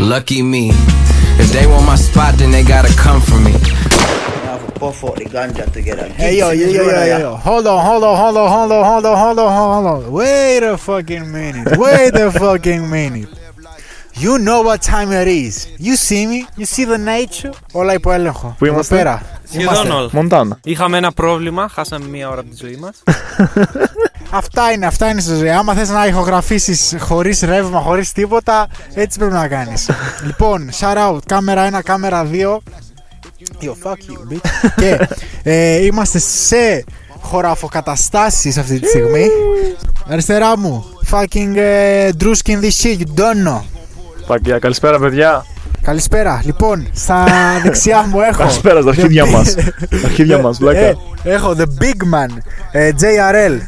Lucky 0.00 0.40
me. 0.42 0.70
If 1.38 1.52
they 1.52 1.66
want 1.66 1.84
my 1.84 1.94
spot, 1.94 2.34
then 2.36 2.50
they 2.50 2.62
gotta 2.64 2.88
come 2.96 3.20
for 3.20 3.38
me. 3.38 3.52
Puff 4.80 5.04
out 5.04 5.16
the 5.16 5.26
ganja 5.26 5.70
together. 5.70 6.08
Hey 6.08 6.38
yo, 6.38 6.52
yo, 6.52 6.68
yo, 6.68 6.84
yo, 6.88 7.18
yo, 7.18 7.36
hold 7.36 7.66
on, 7.66 7.84
hold 7.84 8.02
on, 8.02 8.16
hold 8.16 8.34
on, 8.38 8.48
hold 8.48 8.72
on, 8.72 8.84
hold 8.86 9.04
on, 9.04 9.18
hold 9.18 9.38
on, 9.38 9.84
hold 9.84 10.04
on. 10.06 10.12
Wait 10.12 10.62
a 10.62 10.78
fucking 10.78 11.30
minute. 11.30 11.76
Wait 11.76 12.14
a 12.14 12.32
fucking 12.32 12.88
minute. 12.88 13.28
You 14.14 14.38
know 14.38 14.62
what 14.62 14.80
time 14.80 15.12
it 15.12 15.28
is. 15.28 15.68
You 15.78 15.96
see 15.96 16.26
me. 16.26 16.46
You 16.56 16.64
see 16.64 16.84
the 16.84 16.96
nature. 16.96 17.52
Hola 17.74 17.92
y 17.92 17.98
por 17.98 18.14
el 18.14 18.26
ojo. 18.26 18.56
Fuimos. 18.58 18.90
Espera. 18.90 19.39
Σχεδόν 19.52 19.90
όλα. 19.90 20.08
Μοντάνα. 20.12 20.58
Είχαμε 20.64 20.96
ένα 20.96 21.12
πρόβλημα, 21.12 21.68
χάσαμε 21.68 22.06
μία 22.06 22.28
ώρα 22.28 22.40
από 22.40 22.50
τη 22.50 22.56
ζωή 22.56 22.76
μας. 22.76 23.02
Αυτά 24.32 24.72
είναι, 24.72 24.86
αυτά 24.86 25.08
είναι 25.10 25.20
στη 25.20 25.34
ζωή. 25.34 25.50
Άμα 25.50 25.74
θες 25.74 25.88
να 25.88 26.06
ηχογραφήσεις 26.06 26.96
χωρίς 26.98 27.40
ρεύμα, 27.40 27.80
χωρίς 27.80 28.12
τίποτα, 28.12 28.68
έτσι 28.94 29.18
πρέπει 29.18 29.34
να 29.34 29.48
κάνεις. 29.48 29.90
λοιπόν, 30.26 30.70
shout 30.80 31.10
out, 31.10 31.18
κάμερα 31.26 31.78
1, 31.78 31.80
κάμερα 31.84 32.26
2. 32.32 32.58
Yo, 33.62 33.72
fuck 33.82 33.92
you, 33.92 34.32
bitch. 34.32 34.70
και 34.76 35.08
ε, 35.42 35.84
είμαστε 35.84 36.18
σε 36.18 36.84
χωραφοκαταστάσεις 37.20 38.56
αυτή 38.58 38.80
τη 38.80 38.88
στιγμή. 38.88 39.26
Αριστερά 40.08 40.58
μου, 40.58 40.84
fucking 41.10 41.56
ε, 41.56 42.08
Druskin 42.20 42.60
this 42.60 42.82
shit, 42.82 42.98
you 42.98 43.20
don't 43.20 43.48
know. 43.48 43.60
Πακιά, 44.26 44.58
καλησπέρα 44.58 44.98
παιδιά. 44.98 45.44
Καλησπέρα. 45.82 46.42
Λοιπόν, 46.44 46.86
στα 46.94 47.24
δεξιά 47.62 48.06
μου 48.06 48.20
έχω. 48.20 48.38
Καλησπέρα 48.38 48.80
στα 48.80 48.90
αρχίδια 48.90 49.26
μας. 49.26 49.54
Τα 49.54 49.64
αρχίδια 50.04 50.38
μας, 50.38 50.56
Ε, 50.56 50.58
βλάκα. 50.60 50.94
έχω 51.22 51.54
the 51.58 51.82
big 51.82 52.14
man, 52.14 52.36
ε, 52.72 52.90
JRL. 53.00 53.58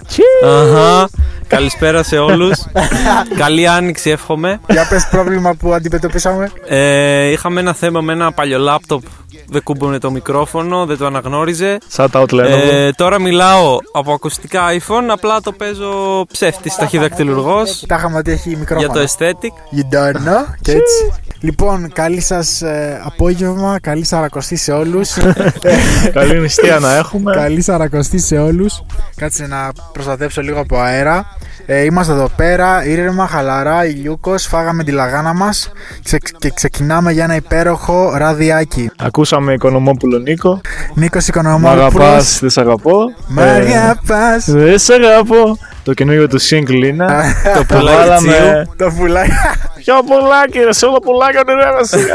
Αχα. 0.45 1.09
Καλησπέρα 1.47 2.03
σε 2.03 2.19
όλους. 2.19 2.59
Καλή 3.43 3.69
άνοιξη, 3.69 4.11
εύχομαι. 4.11 4.61
Για 4.71 4.87
πες 4.89 5.09
πρόβλημα 5.11 5.55
που 5.55 5.73
αντιμετωπίσαμε. 5.73 6.51
Ε, 6.69 7.27
είχαμε 7.31 7.61
ένα 7.61 7.75
θέμα 7.75 8.01
με 8.01 8.13
ένα 8.13 8.33
παλιό 8.33 8.59
λάπτοπ. 8.59 9.03
Δεν 9.53 9.63
κούμπονε 9.63 9.99
το 9.99 10.11
μικρόφωνο, 10.11 10.87
δεν 10.87 10.97
το 10.97 11.07
αναγνώριζε. 11.07 11.79
Shout 11.97 12.07
out 12.11 12.27
Lenovo. 12.27 12.45
Ε, 12.73 12.91
τώρα 12.91 13.21
μιλάω 13.21 13.77
από 13.93 14.13
ακουστικά 14.13 14.63
iPhone, 14.79 15.09
απλά 15.11 15.41
το 15.41 15.53
παίζω 15.53 16.25
ψεύτη 16.33 16.71
ταχυδακτηλουργό 16.77 17.63
Τα 17.87 17.95
είχαμε 17.97 18.19
ότι 18.19 18.31
έχει 18.31 18.49
για 18.49 18.59
μικρόφωνο. 18.59 18.93
το 18.93 19.01
aesthetic. 19.01 19.77
You 19.77 19.95
don't 19.95 20.17
know. 20.17 20.55
Και 20.63 20.73
έτσι. 20.73 21.13
Λοιπόν, 21.41 21.93
καλή 21.93 22.21
σας 22.21 22.63
ε, 22.63 23.01
απόγευμα, 23.05 23.79
καλή 23.81 24.05
σαρακοστή 24.05 24.57
σε 24.57 24.73
όλους. 24.73 25.11
Καλή 26.13 26.41
νηστεία 26.41 26.79
να 26.79 26.97
έχουμε. 26.97 27.33
καλή 27.33 27.63
σαρακοστή 27.63 28.19
σε 28.19 28.39
όλους. 28.39 28.83
Κάτσε 29.17 29.47
να 29.47 29.71
προστατεύσω 29.93 30.43
λίγο 30.43 30.61
από 30.61 30.79
αέρα. 30.79 31.37
Ε, 31.67 31.85
είμαστε 31.85 32.13
εδώ 32.13 32.29
πέρα, 32.37 32.85
ήρεμα, 32.85 33.27
χαλαρά, 33.27 33.85
ηλιούκος, 33.87 34.47
φάγαμε 34.47 34.85
τη 34.85 34.91
λαγάνα 34.91 35.35
μας 35.35 35.73
ξε- 36.05 36.37
και 36.39 36.51
ξεκινάμε 36.55 37.13
για 37.13 37.25
ένα 37.25 37.35
υπέροχο 37.35 38.13
ραδιάκι. 38.17 38.91
Ακούσαμε 38.99 39.53
Οικονομόπουλο 39.53 40.19
Νίκο. 40.19 40.61
Νίκος 40.95 41.25
Μ' 41.25 41.29
Οικονομόπουλος. 41.29 41.73
αγαπάς, 41.95 42.39
δεν 42.41 42.51
σ' 42.51 42.59
αγαπώ. 42.59 42.97
Μ' 43.27 43.39
Ε, 43.39 43.43
αγαπάς. 43.51 44.45
Δεν 44.51 44.79
σ' 44.79 44.91
αγαπώ. 44.91 45.59
Το 45.83 45.93
καινούργιο 45.95 46.29
του 46.29 46.41
single 46.41 46.85
είναι. 46.85 47.07
Το 47.57 47.65
Το 47.67 47.79
πουλάκι 47.79 47.97
βάλαμε. 47.99 48.33
τσίου. 48.33 48.75
Το 48.89 48.95
πουλάκι. 48.99 49.31
Ποιο 49.75 49.95
πουλάκι, 50.07 50.59
ρε, 50.59 50.73
σε 50.73 50.87
όλο 50.87 50.99
πουλάκι 50.99 51.37
ονειρεύα 51.47 51.85
σιγά. 51.93 52.15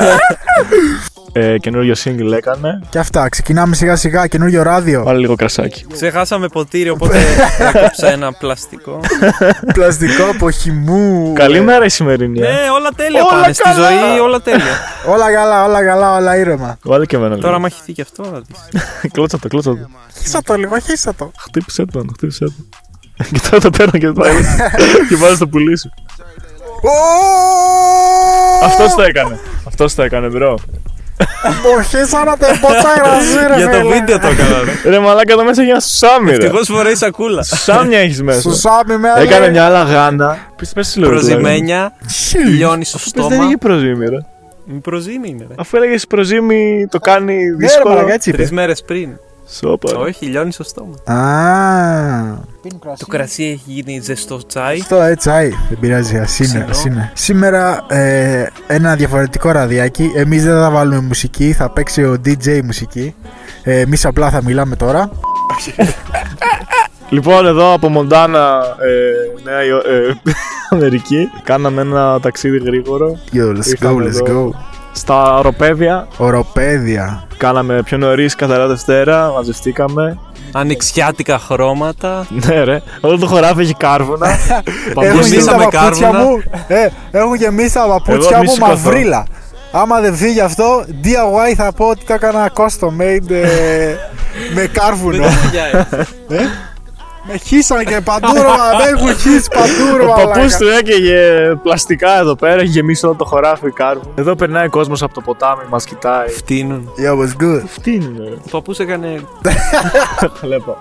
Ε, 1.39 1.57
καινούριο 1.57 1.93
single 2.03 2.31
έκανε. 2.38 2.81
και 2.89 2.99
αυτά, 2.99 3.30
ξεκινάμε 3.30 3.75
σιγά 3.75 3.95
σιγά, 3.95 4.27
καινούριο 4.27 4.63
ράδιο. 4.63 5.03
Βάλε 5.03 5.19
λίγο 5.19 5.35
κρασάκι. 5.35 5.85
Ξεχάσαμε 5.93 6.47
ποτήρι, 6.47 6.89
οπότε 6.89 7.17
έκοψα 7.73 8.11
ένα 8.11 8.33
πλαστικό. 8.33 8.99
Πλαστικό 9.73 10.23
από 10.35 10.52
χυμού. 10.52 11.33
Καλή 11.35 11.61
μέρα 11.61 11.85
η 11.85 11.89
σημερινή. 11.89 12.39
ε. 12.39 12.41
Ναι, 12.41 12.58
όλα 12.77 12.89
τέλεια 12.95 13.21
Όλα 13.31 13.41
πάνε 13.41 13.53
στη 13.53 13.63
καλά. 13.63 13.75
ζωή, 13.75 14.19
όλα 14.19 14.41
τέλεια. 14.41 14.77
Όλα 15.08 15.31
καλά, 15.31 15.65
όλα 15.65 15.83
καλά, 15.83 16.15
όλα 16.15 16.38
ήρεμα. 16.38 16.77
Βάλε 16.83 17.05
και 17.05 17.15
εμένα 17.15 17.30
Τώρα, 17.35 17.45
λίγο. 17.45 17.55
άμα 17.55 17.69
χυθεί 17.69 17.93
και 17.93 18.02
αυτό, 18.02 18.23
θα 18.23 18.41
δεις. 18.47 18.81
Κλώτσα 19.13 19.39
το, 19.39 19.47
κλώτσα 19.47 19.69
το. 19.71 19.88
Χύσα 20.21 20.42
το 20.43 20.54
λίγο, 20.54 20.80
χύσα 20.80 21.15
το. 21.15 21.31
Χτύπησε 21.39 21.86
τον, 21.86 22.09
χτύπησε 22.14 22.43
τον. 22.45 22.65
Και 23.31 23.39
τώρα 23.49 23.59
το 23.61 23.69
παίρνω 23.69 23.99
και 23.99 24.08
το 24.08 24.14
πάει. 24.14 24.33
και 25.09 25.15
βάζει 25.15 25.36
στο 25.36 25.48
πουλί 25.48 25.77
σου. 25.80 25.89
Αυτός 28.64 28.93
το 28.95 29.02
έκανε. 29.02 29.39
Αυτός 29.67 29.95
το 29.95 30.02
έκανε, 30.04 30.27
μπρο. 31.17 31.72
Μοχίσανα 31.76 32.38
τα 32.38 32.48
πόσα 32.61 32.94
γραζί 33.04 33.48
ρε 33.50 33.55
Για 33.55 33.70
το 33.70 33.78
φίλε. 33.78 33.94
βίντεο 33.94 34.20
το 34.20 34.28
έκανα. 34.28 34.64
ρε. 34.83 34.89
Ρε 34.89 35.00
μαλάκα 35.00 35.33
εδώ 35.33 35.44
μέσα 35.44 35.61
έχει 35.61 35.70
ένα 35.72 35.80
σουσάμι, 35.80 36.30
ρε. 36.30 36.36
Ευτυχώς 36.36 36.67
φοράει 36.67 36.95
σακούλα. 36.95 37.44
Σουσάμια 37.44 38.00
έχεις 38.00 38.22
μέσα. 38.22 38.42
Σου 38.42 38.55
σάμι 38.55 38.98
με 38.98 39.10
Έκανε 39.17 39.50
μια 39.50 39.66
άλλα 39.66 39.83
γάνα. 39.83 40.38
Πες 40.55 40.72
πες 40.73 40.92
τι 40.92 41.00
λέω. 41.00 41.10
ρε, 41.10 41.16
Προζημένια, 41.16 41.92
λιώνει 42.48 42.86
στο 42.86 42.98
Πες 42.98 43.11
δεν 43.14 43.23
στόμα. 43.26 43.45
είχε 43.45 43.58
προζήμη, 43.58 44.05
ρε. 44.10 44.17
Μη 44.66 44.80
προζήμη 44.80 45.30
είναι, 45.30 45.45
ρε. 45.50 45.55
Αφού 45.58 45.78
έλεγες 45.78 46.08
προζήμη 46.08 46.88
το 46.92 47.00
κάνει 47.00 47.34
Ναι 47.34 47.42
ρε 47.49 47.55
δύσκολο. 47.55 47.94
μαλακά 47.94 48.14
έτσι 48.14 48.32
Τρεις 48.32 48.45
είπε. 48.45 48.55
μέρες 48.55 48.84
πριν. 48.84 49.10
Σόπα. 49.49 49.91
ρε. 49.91 49.97
Όχι, 49.97 50.25
λιώνει 50.25 50.52
στο 50.52 50.63
στόμα. 50.63 50.95
Α, 51.21 52.37
Το 52.97 53.05
κρασί 53.08 53.43
έχει 53.43 53.61
γίνει 53.65 53.99
ζεστό 54.03 54.45
τσάι. 54.47 54.80
Αυτό 54.80 54.95
έτσι, 55.02 55.30
άι, 55.30 55.49
δεν 55.69 55.80
πειράζει, 55.80 56.17
ας 56.17 56.39
είναι, 56.39 56.47
Ξινό. 56.47 56.65
ας 56.69 56.85
είναι. 56.85 57.11
Σήμερα 57.13 57.86
ε, 57.89 58.45
ένα 58.67 58.95
διαφορετικό 58.95 59.52
ραδιάκι. 59.52 60.11
Εμείς 60.15 60.43
δεν 60.43 60.53
θα 60.61 60.69
βάλουμε 60.69 60.99
μουσική, 60.99 61.53
θα 61.53 61.69
παίξει 61.69 62.03
ο 62.03 62.21
DJ 62.25 62.61
μουσική. 62.63 63.15
Ε, 63.63 63.80
εμείς 63.80 64.05
απλά 64.05 64.30
θα 64.30 64.43
μιλάμε 64.43 64.75
τώρα. 64.75 65.09
Λοιπόν, 67.09 67.45
εδώ 67.45 67.73
από 67.73 67.89
Μοντάνα, 67.89 68.59
ε, 68.80 69.49
Νέα 69.49 69.63
Υο- 69.63 69.77
ε, 69.77 70.13
Αμερική, 70.69 71.30
κάναμε 71.43 71.81
ένα 71.81 72.19
ταξίδι 72.19 72.57
γρήγορο 72.57 73.19
Yo, 73.33 73.37
let's 73.37 73.57
go, 73.57 73.67
Ήρθαμε 73.67 74.05
let's 74.05 74.27
εδώ. 74.27 74.49
go. 74.49 74.55
Στα 74.97 75.37
οροπέδια. 75.37 76.08
Οροπέδια. 76.17 77.27
Κάναμε 77.37 77.81
πιο 77.83 77.97
νωρίς 77.97 78.35
καθαρά 78.35 78.67
Δευτέρα, 78.67 79.31
μαζευτήκαμε. 79.35 80.17
Ανοιξιάτικα 80.52 81.39
χρώματα. 81.39 82.25
Ναι, 82.30 82.63
ρε. 82.63 82.81
Όλο 83.02 83.17
το 83.17 83.25
χωράφι 83.27 83.61
έχει 83.61 83.73
κάρβουνα. 83.73 84.27
Έχουν 84.37 84.93
Παππούς 84.93 85.11
γεμίσει 85.11 85.30
γεμίσαμε 85.30 85.63
τα 85.63 85.69
παπούτσια 85.69 86.07
κάρβουνα. 86.09 86.23
μου. 86.30 86.41
Ε, 86.67 86.87
έχουν 87.11 87.36
γεμίσει 87.36 87.73
τα 87.73 87.81
παπούτσια 87.87 88.30
Εγώ 88.31 88.39
μη 88.39 88.45
μου 88.45 88.53
σηκωθώ. 88.53 88.71
μαυρίλα. 88.73 89.25
Άμα 89.71 89.99
δεν 89.99 90.15
φύγει 90.15 90.39
αυτό, 90.39 90.86
DIY 91.03 91.53
θα 91.55 91.71
πω 91.71 91.86
ότι 91.86 92.05
το 92.05 92.13
έκανα 92.13 92.52
custom 92.55 93.02
made 93.02 93.30
ε, 93.31 93.95
με 94.53 94.65
κάρβουνο. 94.71 95.25
Ε, 97.27 97.32
με 97.32 97.38
χύσαν 97.38 97.86
και 97.86 98.02
παντούρο, 98.02 98.49
μα 98.49 98.77
δεν 98.83 98.93
έχουν 98.95 99.15
χύσει 99.15 99.49
παντούρο. 99.54 100.11
Ο 100.11 100.15
παππούς 100.15 100.36
μαλάκα. 100.36 100.58
του 100.58 100.67
έκαιγε 100.67 101.20
πλαστικά 101.64 102.20
εδώ 102.20 102.36
πέρα, 102.36 102.61
έχει 102.61 102.70
γεμίσει 102.70 103.05
όλο 103.05 103.15
το 103.15 103.26
χωράφι 103.26 103.71
κάρβουνα. 103.71 104.14
Εδώ 104.15 104.36
περνάει 104.36 104.65
ο 104.65 104.70
κόσμος 104.70 105.02
από 105.02 105.14
το 105.14 105.21
ποτάμι, 105.21 105.64
μας 105.70 105.86
κοιτάει. 105.86 106.27
Φτύνουν. 106.27 106.89
Yo, 106.98 107.20
what's 107.20 107.43
good. 107.43 107.64
Τι 107.82 107.93
είναι, 107.93 108.20
ρε. 108.20 108.30
Ο 108.30 108.49
παππούς 108.52 108.80
έκανε. 108.80 109.21
Χλέπα. 110.39 110.77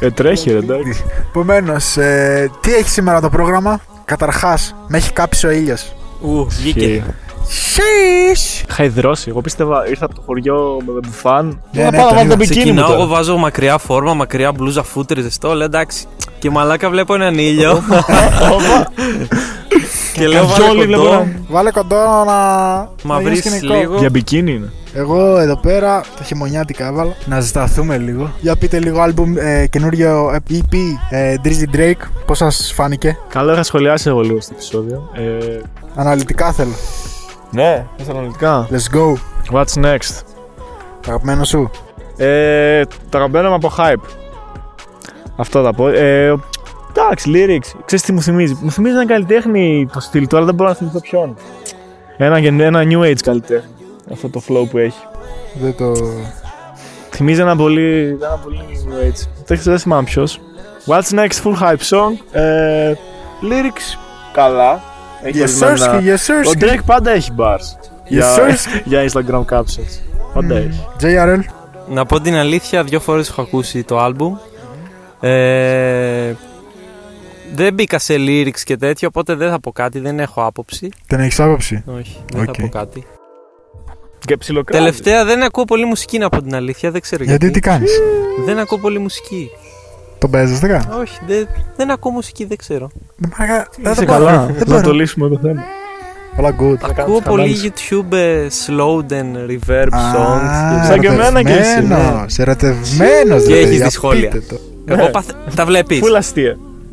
Ε, 0.00 0.10
τρέχει, 0.10 0.50
ρε, 0.50 0.58
εντάξει. 0.58 1.04
Επομένως, 1.28 1.96
ε, 1.96 2.50
τι 2.60 2.74
έχει 2.74 2.88
σήμερα 2.88 3.20
το 3.20 3.28
πρόγραμμα; 3.28 3.80
Καταρχάς, 4.04 4.74
με 4.86 4.96
έχει 4.96 5.12
κάψει 5.12 5.46
ο 5.46 5.50
ήλιος. 5.50 5.92
Ου, 6.20 6.46
βγήκε. 6.48 7.04
Και 7.48 7.82
Sheesh. 7.82 8.70
Είχα 8.70 8.84
υδρώσει. 8.84 9.26
Εγώ 9.28 9.40
πίστευα, 9.40 9.88
ήρθα 9.88 10.04
από 10.04 10.14
το 10.14 10.20
χωριό 10.26 10.76
με 10.86 10.92
μπουφάν. 11.06 11.60
Ναι, 11.72 11.82
Να 11.82 11.90
ναι, 11.90 11.96
πάω 11.96 12.06
να 12.06 12.10
το 12.10 12.14
βάλω 12.16 12.28
το 12.28 12.34
είδα. 12.34 12.36
μπικίνι 12.36 12.58
μου. 12.58 12.62
Ξεκινάω, 12.62 12.92
εγώ 12.92 13.02
τώρα. 13.02 13.14
βάζω 13.14 13.36
μακριά 13.36 13.78
φόρμα, 13.78 14.14
μακριά 14.14 14.52
μπλούζα 14.52 14.82
φούτερ 14.82 15.20
ζεστό. 15.20 15.54
Λέω 15.54 15.64
εντάξει. 15.66 16.06
Και 16.38 16.50
μαλάκα 16.50 16.90
βλέπω 16.90 17.14
έναν 17.14 17.38
ήλιο. 17.38 17.82
και 20.14 20.26
λέω 20.28 20.46
Καρδιόλι 20.46 20.68
βάλε 20.68 20.84
βλέπω 20.84 21.02
κοντό. 21.02 21.14
να- 21.14 21.32
Βάλε 21.48 21.70
κοντό 21.70 21.96
να. 22.26 22.32
Μα 23.02 23.14
να 23.14 23.20
γίνει 23.20 23.24
βρεις 23.30 23.38
σκηνικό. 23.44 23.74
λίγο. 23.74 23.96
Για 23.98 24.10
μπικίνι 24.10 24.52
είναι. 24.52 24.72
Εγώ 24.94 25.38
εδώ 25.38 25.56
πέρα 25.56 26.02
τα 26.18 26.24
χειμωνιάτικα 26.24 26.86
έβαλα. 26.86 27.12
Να 27.26 27.40
ζεσταθούμε 27.40 27.98
λίγο. 27.98 28.32
Για 28.40 28.56
πείτε 28.56 28.78
λίγο 28.78 29.00
άλμπουμ 29.00 29.34
ε, 29.38 29.66
καινούριο 29.66 30.34
EP 30.34 30.74
ε, 31.10 31.34
Drizzy 31.44 31.76
Drake. 31.76 32.08
Πώς 32.26 32.38
σας 32.38 32.72
φάνηκε; 32.74 33.18
Καλό 33.28 33.52
είχα 33.52 33.62
σχολιάσει 33.62 34.08
εγώ 34.08 34.20
λίγο 34.20 34.40
στο 34.40 34.52
επεισόδιο. 34.54 35.10
Ε, 35.14 35.60
Αναλυτικά 35.94 36.52
θέλω. 36.52 36.72
Ναι, 37.50 37.86
θες 37.96 38.08
αναλυτικά. 38.08 38.68
Let's 38.70 38.96
go. 38.96 39.14
What's 39.52 39.84
next; 39.84 40.22
Το 41.00 41.06
αγαπημένο 41.08 41.44
σου. 41.44 41.70
Ε, 42.16 42.82
το 43.08 43.18
αγαπημένο 43.18 43.48
μου 43.48 43.54
από 43.54 43.70
hype. 43.78 44.08
Αυτό 45.36 45.62
θα 45.62 45.74
πω. 45.74 45.88
Ε, 45.88 46.34
εντάξει, 46.90 47.30
lyrics. 47.34 47.78
Ξέρεις 47.84 48.04
τι 48.04 48.12
μου 48.12 48.22
θυμίζει; 48.22 48.58
Μου 48.60 48.70
θυμίζει 48.70 48.94
έναν 48.94 49.06
καλλιτέχνη 49.06 49.88
το 49.92 50.00
στυλ 50.00 50.26
του, 50.26 50.36
αλλά 50.36 50.46
δεν 50.46 50.54
μπορώ 50.54 50.68
να 50.68 50.74
θυμηθώ 50.74 51.00
ποιον. 51.00 51.36
Ένα, 52.16 52.38
γεν- 52.38 52.60
ένα 52.60 52.82
new 52.84 53.00
age 53.00 53.20
καλλιτέχνη. 53.24 53.70
Αυτό 54.12 54.28
το 54.28 54.42
flow 54.48 54.68
που 54.70 54.78
έχει. 54.78 55.00
Δεν 55.60 55.76
το. 55.76 55.92
Θυμίζει 57.10 57.40
ένα 57.40 57.56
πολύ, 57.56 58.18
ένα 58.22 58.40
πολύ 58.44 58.60
new 58.84 59.06
age. 59.08 59.26
Δεν 59.46 59.58
ξέρω, 59.58 59.70
δεν 59.70 59.78
θυμάμαι 59.78 60.02
ποιος. 60.02 60.40
What's 60.86 61.14
next; 61.14 61.42
Full 61.44 61.58
hype 61.62 61.96
song. 61.96 62.38
Ε, 62.40 62.92
lyrics 63.42 63.98
καλά. 64.32 64.82
Έχεις 65.22 65.40
Yes, 65.40 65.66
ορισμένα- 65.66 66.00
sirski, 66.00 66.02
yes, 66.04 66.46
Ο 66.46 66.50
sirski. 66.50 66.62
Drake 66.64 66.84
πάντα 66.86 67.10
έχει 67.10 67.30
bars. 67.38 67.90
για, 68.08 68.36
sirski. 68.36 68.82
για 68.90 69.04
Instagram 69.12 69.44
captions. 69.50 70.00
Πάντα 70.34 70.56
έχει. 70.56 70.86
JRL. 71.00 71.38
Να 71.88 72.06
πω 72.06 72.20
την 72.20 72.34
αλήθεια, 72.34 72.84
δύο 72.84 73.00
φορές 73.00 73.28
έχω 73.28 73.40
ακούσει 73.42 73.82
το 73.82 73.98
άλμπουμ. 73.98 74.34
Ε, 75.20 76.34
Δεν 77.54 77.74
μπήκα 77.74 77.98
σε 77.98 78.14
lyrics 78.18 78.60
και 78.64 78.76
τέτοια, 78.76 79.08
οπότε 79.08 79.34
δεν 79.34 79.50
θα 79.50 79.60
πω 79.60 79.72
κάτι, 79.72 79.98
δεν 79.98 80.20
έχω 80.20 80.44
άποψη. 80.44 80.88
Δεν 81.06 81.20
έχεις 81.20 81.40
άποψη; 81.40 81.84
Όχι, 81.86 82.16
δεν 82.32 82.40
Οκ. 82.40 82.54
θα 82.56 82.62
πω 82.62 82.68
κάτι. 82.68 83.06
Και 84.18 84.36
ψιλοκράτησε. 84.36 84.78
Τελευταία 84.90 85.24
δεν 85.24 85.42
ακούω 85.42 85.64
πολύ 85.64 85.84
μουσική 85.84 86.18
να 86.18 86.28
πω 86.28 86.42
την 86.42 86.54
αλήθεια, 86.54 86.90
δεν 86.90 87.00
ξέρω 87.00 87.24
γιατί. 87.24 87.38
Γιατί 87.44 87.60
τι 87.60 87.68
κάνεις; 87.68 87.90
Δεν 88.44 88.58
ακούω 88.58 88.78
πολύ 88.78 88.98
μουσική 88.98 89.50
το 90.20 90.28
παίζεις 90.28 90.60
Όχι, 91.00 91.18
δεν, 91.26 91.46
δεν 91.76 91.90
ακούω 91.90 92.12
μουσική, 92.12 92.44
δεν 92.44 92.56
ξέρω. 92.56 92.90
Δεν 93.82 93.92
Είσαι 93.92 94.04
καλά. 94.04 94.54
Να 94.66 94.82
το 94.82 94.92
λύσουμε 94.92 95.28
το 95.28 95.38
θέμα. 95.42 95.62
Good. 96.38 96.90
Ακούω 96.98 97.20
πολύ 97.20 97.56
YouTube 97.62 98.12
ε, 98.12 98.46
slowden, 98.66 99.50
reverb 99.50 99.92
songs. 99.92 100.86
Σαν 100.86 101.00
και 101.00 101.06
εμένα 101.06 101.42
και 101.42 101.52
εσύ. 101.52 101.86
Ναι. 101.86 102.24
Ερωτευμένο, 102.36 103.40
Και 103.46 103.56
έχεις 103.56 103.82
δυσκολία. 103.82 104.32
Εγώ 104.84 105.10
παθ... 105.10 105.26
τα 105.54 105.64
βλέπεις. 105.64 105.98
Φουλ. 105.98 106.16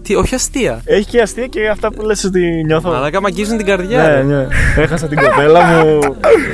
Τι, 0.07 0.15
όχι 0.15 0.35
αστεία. 0.35 0.81
Έχει 0.85 1.05
και 1.05 1.21
αστεία 1.21 1.45
και 1.47 1.67
αυτά 1.67 1.91
που 1.91 2.01
λες 2.01 2.23
ότι 2.23 2.63
νιώθω. 2.65 2.89
Μαλάκα 2.89 3.21
μ' 3.21 3.25
αγγίζουν 3.25 3.57
την 3.57 3.65
καρδιά. 3.65 3.97
Ναι, 4.03 4.07
ρε. 4.13 4.23
ναι. 4.23 4.47
Έχασα 4.77 5.07
την 5.07 5.17
κοπέλα 5.17 5.61
μου. 5.63 5.99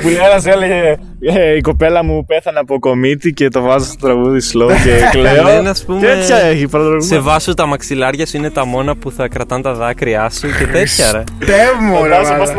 που 0.02 0.08
ένας 0.28 0.46
έλεγε 0.46 0.96
ε, 1.20 1.56
Η 1.56 1.60
κοπέλα 1.60 2.04
μου 2.04 2.24
πέθανε 2.24 2.58
από 2.58 2.78
κομίτη 2.78 3.32
και 3.32 3.48
το 3.48 3.60
βάζω 3.60 3.84
στο 3.84 3.96
τραγούδι 4.06 4.40
slow 4.52 4.68
και 4.84 4.90
κλαίω. 5.18 5.44
Λένε, 5.44 5.68
ας 5.68 5.84
πούμε, 5.84 6.00
Τέτοια 6.00 6.36
έχει 6.36 6.60
Σε 6.60 6.66
παραδρομικά. 6.66 7.20
βάσου 7.20 7.54
τα 7.54 7.66
μαξιλάρια 7.66 8.26
σου 8.26 8.36
είναι 8.36 8.50
τα 8.50 8.64
μόνα 8.64 8.96
που 8.96 9.10
θα 9.10 9.28
κρατάνε 9.28 9.62
τα 9.62 9.74
δάκρυά 9.74 10.30
σου 10.30 10.46
και 10.58 10.66
τέτοια 10.72 11.12
ρε. 11.12 11.22
Τέμ 11.46 11.84
μου, 11.84 12.02
ρε, 12.04 12.08
μαλάκα. 12.08 12.54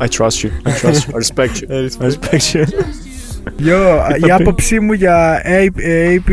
I 0.00 0.06
trust 0.06 0.44
you. 0.44 0.50
I 0.68 0.72
trust 0.82 1.00
you. 1.06 1.14
I 1.14 1.18
respect 1.24 1.54
you. 1.60 1.66
I 2.02 2.04
respect 2.04 2.54
you. 2.54 2.64
Γιο, 3.56 3.78
η 4.26 4.30
άποψή 4.30 4.80
μου 4.80 4.92
για 4.92 5.42
A- 5.44 5.78
AP 5.80 6.30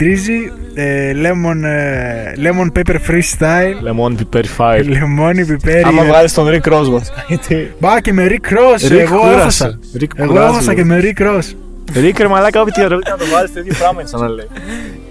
Drizzy, 0.00 0.50
ε, 0.74 1.12
Lemon, 1.12 1.62
ε, 1.64 2.32
lemon 2.36 2.78
Pepper 2.78 2.96
Freestyle, 3.10 3.80
Λεμόν 3.82 4.16
πιπέρι 4.16 4.46
φάιλ. 4.46 4.88
λεμόνι 4.90 5.46
πιπέρι. 5.46 5.82
Άμα 5.84 6.02
ε, 6.02 6.06
βγάλεις 6.06 6.32
τον 6.34 6.46
Rick 6.48 6.72
Ross 6.72 6.88
μας. 6.88 7.12
Γιατί; 7.28 7.72
Μπα 7.78 8.00
και 8.00 8.12
με 8.12 8.26
Rick 8.30 8.52
Ross, 8.52 8.92
Rick 8.92 8.98
εγώ 8.98 9.16
κούρασε. 9.18 9.36
έχασα. 9.38 9.78
Rick 10.00 10.06
Εγώ 10.16 10.28
κουράζει, 10.32 10.52
έχασα 10.54 10.74
και 10.74 10.82
λέει. 10.84 11.00
με 11.02 11.12
Rick 11.16 11.22
Ross. 11.22 11.54
Rick 11.96 12.18
ρε 12.18 12.28
μαλάκα 12.28 12.60
όποιοι 12.60 12.84
αρρωστή 12.84 13.10
να 13.10 13.16
το 13.16 13.24
βάλεις 13.34 13.52
το 13.52 13.60
ίδιο 13.60 13.74
πράγμα 13.78 14.00
είναι 14.00 14.08
σαν 14.08 14.20
να 14.20 14.28
λέει. 14.28 14.46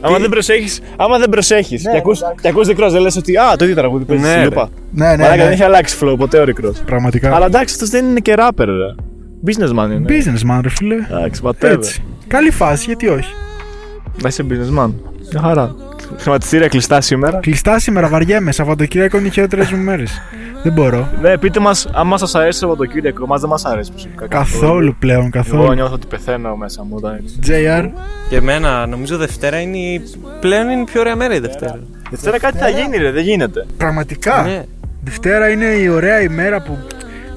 Άμα 0.02 0.18
δεν 0.20 0.30
προσέχεις, 0.30 0.82
άμα 0.98 1.18
δεν 1.18 1.30
προσέχεις 1.30 1.82
και 1.82 1.98
ακούς, 1.98 2.20
και 2.42 2.48
ακούς 2.48 2.68
Rick 2.70 2.86
Ross 2.86 2.90
δεν 2.92 3.02
λες 3.02 3.16
ότι 3.16 3.38
α, 3.38 3.56
το 3.58 3.64
ίδιο 3.64 3.76
τραγούδι 3.76 4.04
παίζει 4.04 4.24
Ναι, 4.24 4.30
στη 4.30 4.38
ρε. 4.40 4.44
λούπα. 4.44 4.70
Ναι, 4.92 5.06
ναι, 5.06 5.16
Μαλάκα 5.18 5.36
δεν 5.38 5.48
ναι, 5.48 5.54
έχει 5.54 5.64
αλλάξει 5.64 5.98
flow 6.02 6.16
ποτέ 6.18 6.40
ο 6.40 6.44
Rick 6.48 6.66
Ross. 6.68 6.74
πραγματικά. 6.86 7.36
Αλλά 7.36 7.46
εντάξει 7.46 7.74
αυτός 7.74 7.90
δεν 7.90 8.06
είναι 8.06 8.20
και 8.20 8.34
rapper 8.38 8.66
ρε. 8.66 8.96
Businessman 9.46 9.90
είναι. 9.92 10.06
Businessman, 10.08 10.60
ρε 10.62 10.70
φίλε. 10.70 10.96
Εντάξει, 10.96 11.42
whatever. 11.46 11.70
Έτσι. 11.70 12.04
Καλή 12.28 12.52
φάση, 12.52 12.84
γιατί 12.86 13.08
όχι. 13.08 13.34
Να 14.22 14.28
είσαι 14.28 14.46
businessman. 14.50 14.90
Μια 15.32 15.42
χαρά. 15.42 15.76
Χρηματιστήρια 16.18 16.68
κλειστά 16.68 17.02
σήμερα. 17.02 17.40
Κλειστά 17.42 17.80
σήμερα, 17.80 18.08
βαριέμαι. 18.08 18.52
Σαββατοκύριακο 18.52 19.18
είναι 19.18 19.28
οι 19.28 19.32
χειρότερες 19.32 19.72
μου 19.72 19.84
μέρες. 19.84 20.22
Δεν 20.64 20.74
μπορώ. 20.74 21.08
Ναι, 21.22 21.38
πείτε 21.38 21.60
μας, 21.60 21.88
άμα 21.94 22.18
σας 22.18 22.36
αρέσει 22.36 22.60
το 22.60 22.68
Σαββατοκύριακο, 22.68 23.26
μας 23.26 23.42
δεν 23.42 23.50
μας 23.50 23.66
αρέσει 23.66 23.92
προσωπικά. 23.92 24.28
Καθόλου 24.28 24.96
πλέον, 25.00 25.20
Εγώ 25.20 25.30
καθόλου. 25.30 25.74
νιώθω 25.74 25.94
ότι 25.94 26.08
πεθαίνω 26.08 26.56
μέσα 26.56 26.84
μου 26.84 26.94
όταν 26.96 27.20
έτσι. 27.24 27.40
JR. 27.48 27.90
Και 28.30 28.36
εμένα 28.36 28.88
νομίζω 28.88 29.18
Δευτέρα 29.18 29.60
είναι 29.60 29.78
η... 29.78 30.02
πλέον 30.40 30.70
είναι 30.70 30.82
η 30.82 30.84
πιο 30.84 31.00
ωραία 31.00 31.16
μέρα 31.16 31.36
η 31.36 31.40
Δευτέρα. 31.40 31.80
Δευτέρα 32.10 32.40
κάτι 32.40 32.58
θα 32.58 32.70
γίνει, 32.70 32.98
ρε, 32.98 33.12
δεν 33.12 33.24
γίνεται. 33.24 33.66
Πραγματικά. 33.78 34.42
Ναι, 34.42 34.64
Δευτέρα 35.04 35.50
είναι 35.50 35.66
η 35.66 35.88
ωραία 35.88 36.22
ημέρα 36.22 36.62
που 36.62 36.78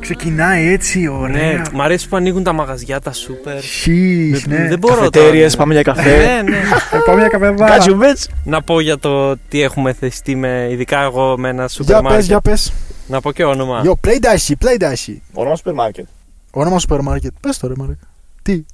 ξεκινάει 0.07 0.67
έτσι 0.73 1.09
ωραία. 1.09 1.53
ναι. 1.53 1.63
Μ' 1.73 1.81
αρέσει 1.83 2.09
που 2.09 2.17
ανοίγουν 2.17 2.43
τα 2.43 2.53
μαγαζιά, 2.53 3.01
τα 3.01 3.13
σούπερ. 3.13 3.61
Χις, 3.61 4.43
Δεν- 4.43 4.61
ναι. 4.63 4.69
Δεν 4.69 4.79
μπορώ 4.79 4.95
Καφετέριες, 4.95 5.53
τώρα. 5.53 5.57
πάμε 5.57 5.73
για 5.73 5.83
καφέ. 5.83 6.17
Ναι, 6.17 6.43
ναι. 6.51 6.57
Θα 6.91 7.03
πάμε 7.07 7.19
μια 7.21 7.29
καφεδάρα. 7.29 7.71
Κάτσου 7.73 7.99
bitch. 8.01 8.25
Να 8.45 8.63
πω 8.63 8.81
για 8.81 8.99
το 8.99 9.37
τι 9.37 9.63
έχουμε 9.63 9.93
εθιστεί 9.93 10.37
με, 10.37 10.69
ειδικά 10.71 11.01
εγώ 11.03 11.39
με 11.39 11.49
ένα 11.49 11.69
σούπερ 11.69 11.87
Για 11.87 12.03
πες, 12.03 12.11
μάρκετ. 12.11 12.27
για 12.27 12.41
πες. 12.41 12.73
Να 13.07 13.21
πω 13.21 13.33
και 13.33 13.45
όνομα. 13.45 13.83
Yo, 13.85 14.09
play 14.09 14.15
that 14.21 14.37
shit, 14.47 14.67
play 14.67 14.83
that 14.83 14.93
shit. 15.07 15.17
Όνομα 15.33 15.57
σούπερ 15.57 15.73
μάρκετ. 15.75 16.07
Όνομα 16.51 16.79
σούπερ 16.79 17.01
μάρκετ. 17.01 17.33
Πες 17.41 17.59
το 17.59 17.67
ρε 17.67 17.75
Μάρκετ. 17.77 17.99
Τι; 18.43 18.65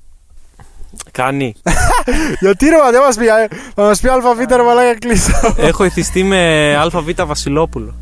Κάνει. 1.10 1.54
Γιατί 2.40 2.68
ρε 2.68 2.76
μα, 2.76 2.90
δεν 2.90 3.00
μας 3.00 3.16
πει, 3.16 3.26
ε, 3.26 3.30
θα 3.74 3.82
μας 3.82 4.00
πει 4.00 4.08
ΑΒ 4.08 4.38
ρε 4.56 4.62
μαλάκα 4.62 4.98
κλείστο. 4.98 5.54
Έχω 5.56 5.84
εθιστεί 5.84 6.22
με 6.22 6.74
ΑΒ 6.76 7.26
Βασιλόπουλο. 7.26 7.94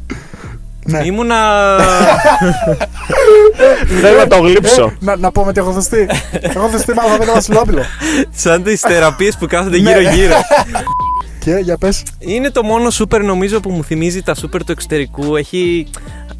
Ναι. 0.84 1.00
Ήμουνα. 1.04 1.36
Θέλω 4.00 4.18
να 4.18 4.26
το 4.26 4.36
γλείψω. 4.36 4.92
Να, 5.00 5.16
να 5.16 5.32
πούμε 5.32 5.52
τι 5.52 5.60
έχω 5.60 5.72
εθιστεί. 5.72 6.08
έχω 6.40 6.68
εθιστεί 6.68 6.92
με 6.94 7.00
ΑΒ 7.24 7.30
Βασιλόπουλο. 7.34 7.82
σαν 8.34 8.62
τις 8.62 8.80
θεραπείες 8.80 9.36
που 9.36 9.46
κάθονται 9.46 9.78
Ναι. 9.80 9.90
γύρω-γύρω. 9.90 10.34
Και 11.44 11.50
για 11.62 11.76
πες. 11.78 12.02
Είναι 12.18 12.50
το 12.50 12.62
μόνο 12.62 12.90
σούπερ 12.90 13.22
νομίζω 13.22 13.60
που 13.60 13.70
μου 13.70 13.84
θυμίζει 13.84 14.22
τα 14.22 14.34
σούπερ 14.34 14.64
του 14.64 14.72
εξωτερικού. 14.72 15.36
Έχει 15.36 15.86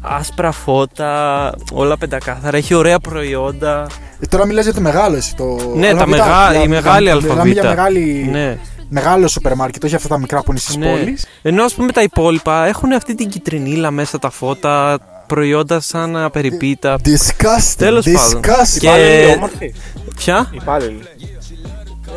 άσπρα 0.01 0.51
φώτα, 0.51 1.51
όλα 1.73 1.97
πεντακάθαρα, 1.97 2.57
έχει 2.57 2.73
ωραία 2.73 2.99
προϊόντα. 2.99 3.87
Ε, 4.19 4.25
Τώρα 4.25 4.45
μιλάς 4.45 4.63
για 4.63 4.73
το 4.73 4.81
μεγάλο 4.81 5.15
εσύ. 5.15 5.35
Το 5.35 5.57
Ναι, 5.75 5.93
τα 5.93 6.01
ΑΒ, 6.03 6.09
μεγά- 6.09 6.51
για- 6.51 6.61
η 6.63 6.67
μεγάλη 6.67 7.03
για- 7.03 7.13
ΑΒ. 7.13 7.23
Μιλάμε 7.23 7.49
για 7.49 7.63
μεγάλη, 7.63 8.27
Ναι. 8.31 8.57
Μεγάλο 8.93 9.27
σούπερ 9.27 9.55
μάρκετ, 9.55 9.83
όχι 9.83 9.95
αυτά 9.95 10.07
τα 10.07 10.17
μικρά 10.17 10.43
που 10.43 10.51
είναι 10.51 10.59
στις 10.59 10.75
ναι. 10.75 10.89
πόλεις. 10.89 11.25
Ενώ 11.41 11.63
ας 11.63 11.73
πούμε 11.73 11.91
τα 11.91 12.01
υπόλοιπα 12.01 12.65
έχουν 12.65 12.91
αυτή 12.91 13.15
την 13.15 13.29
κυτρινίλα 13.29 13.91
μέσα 13.91 14.19
τα 14.19 14.29
φώτα, 14.29 14.99
προϊόντα 15.27 15.79
σαν 15.79 16.17
απεριπίτα. 16.17 16.97
Disgusting. 17.05 17.73
Τέλος 17.77 18.05
πάντων. 18.05 18.41
disgusting. 18.43 18.79
Και- 18.79 18.87
Υπάλληλοι 18.87 19.33
όμορφοι. 19.35 19.73
Ποια; 20.15 20.49
Υπάλληλοι. 20.51 21.01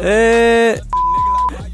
Ε, 0.03 0.75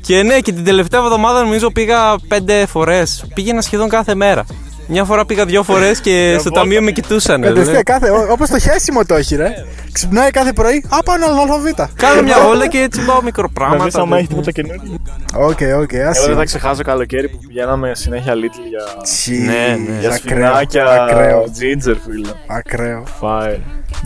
και 0.01 0.23
ναι, 0.23 0.41
και 0.41 0.53
την 0.53 0.65
τελευταία 0.65 1.01
εβδομάδα 1.01 1.41
νομίζω 1.43 1.71
πήγα 1.71 2.17
πέντε 2.29 2.67
φορές. 2.67 3.25
Πήγαινα 3.35 3.61
σχεδόν 3.61 3.89
κάθε 3.89 4.15
μέρα. 4.15 4.45
Μια 4.91 5.05
φορά 5.05 5.25
πήγα 5.27 5.45
δύο 5.45 5.63
φορές 5.63 6.01
και 6.01 6.33
στο 6.33 6.43
βόλτα. 6.43 6.61
ταμείο 6.61 6.83
με 6.83 6.91
κοιτούσαν. 6.91 7.43
Κατευθείαν 7.43 7.83
κάθε, 7.83 8.11
όπως 8.31 8.49
το 8.51 8.59
χέσιμο 8.59 9.05
το 9.05 9.15
έχει, 9.15 9.37
ρε. 9.37 9.51
Ξυπνάει 9.93 10.31
κάθε 10.31 10.53
πρωί, 10.53 10.85
α 10.89 11.03
πάνω 11.03 11.27
ΑΒ. 11.27 11.89
Κάνω 11.97 12.23
μια 12.23 12.37
βόλτα 12.41 12.67
και 12.67 12.79
έτσι 12.79 12.99
πάω 13.01 13.07
Να 13.07 13.15
δεις 13.15 13.25
μικροπράγματα. 13.25 14.01
άμα 14.01 14.19
έχει 14.19 14.27
τίποτα 14.27 14.51
καινούργιο. 14.51 14.99
Οκ, 15.35 15.49
οκ, 15.51 15.61
Εγώ 15.61 15.85
δεν 15.93 16.07
άσυ. 16.09 16.33
θα 16.35 16.45
ξεχάσω 16.45 16.83
καλοκαίρι 16.83 17.29
που 17.29 17.39
πηγαίναμε 17.47 17.93
συνέχεια 17.95 18.33
Little 18.35 18.69
για, 18.69 19.03
Τσι, 19.03 19.33
Ναι, 19.39 19.53
ναι. 19.89 20.01
για 20.01 20.11
ακραίο, 20.11 20.13
σφινάκια 20.47 20.85
ακραίο, 21.03 21.45
ginger 21.45 21.97
φίλε. 22.07 22.31
ακραίο. 22.47 23.03
Fire. 23.21 23.59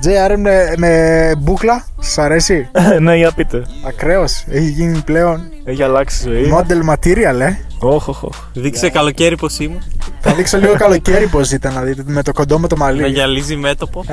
JR 0.04 0.34
με, 0.36 0.72
με 0.76 1.32
μπούκλα, 1.38 1.86
σας 2.00 2.18
αρέσει; 2.18 2.68
ναι, 3.00 3.16
για 3.16 3.32
πείτε. 3.36 3.62
Ακραίος, 3.88 4.44
έχει 4.50 4.68
γίνει 4.68 4.98
πλέον 5.04 5.42
Έχει 5.64 5.82
αλλάξει 5.82 6.28
η 6.28 6.32
ζωή. 6.32 6.52
model 6.56 6.90
material, 6.94 7.40
ε. 7.40 7.56
Όχ, 7.86 8.08
όχ, 8.08 8.22
όχ. 8.24 8.36
Δείξε 8.52 8.88
καλοκαίρι 8.90 9.36
πώ 9.36 9.46
είμαι. 9.58 9.78
Θα 10.20 10.34
δείξω 10.34 10.58
λίγο 10.58 10.74
καλοκαίρι 10.74 11.26
πώς 11.26 11.50
ήταν 11.50 11.74
να 11.74 11.80
δείτε, 11.82 12.02
με 12.06 12.22
το 12.22 12.32
κοντό 12.32 12.58
με 12.58 12.68
το 12.68 12.76
Να 12.76 12.84
μαλλί. 12.84 13.08
γυαλίζει 13.08 13.56
μέτωπο. 13.56 14.04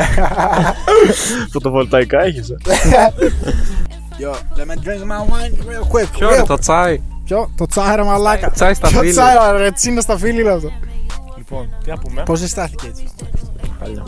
Φωτοβολταϊκά 1.54 2.22
έχεις. 2.24 2.50
ε. 2.50 2.56
Yo, 4.20 4.32
let 4.58 4.66
me 4.68 4.76
drink 4.86 5.02
my 5.12 5.22
wine 5.32 5.54
real 5.70 5.84
quick. 5.96 6.08
Ποιο 6.18 6.30
real- 6.30 6.34
είναι 6.34 6.44
το 6.44 6.58
τσάι; 6.58 7.02
Ποιο, 7.26 7.52
το 7.58 7.66
τσάι 7.66 7.96
ρε 7.96 8.04
μαλάκα. 8.04 8.50
Τσάι 8.52 8.74
στα 8.74 8.88
Ποιο 8.88 9.00
φίλη. 9.00 9.12
τσάι 9.12 9.36
ρε, 9.58 9.72
τσίνα 9.72 10.02
στα 10.02 10.18
φίλη 10.18 10.42
είναι 10.42 10.50
αυτό. 10.50 10.72
Λοιπόν, 11.38 11.70
τι 11.84 11.90
να 11.90 11.98
πούμε; 11.98 12.24
Πώς 12.24 12.40
στάθηκε 12.40 12.88
έτσι; 12.88 13.08
Χάλια. 13.80 14.04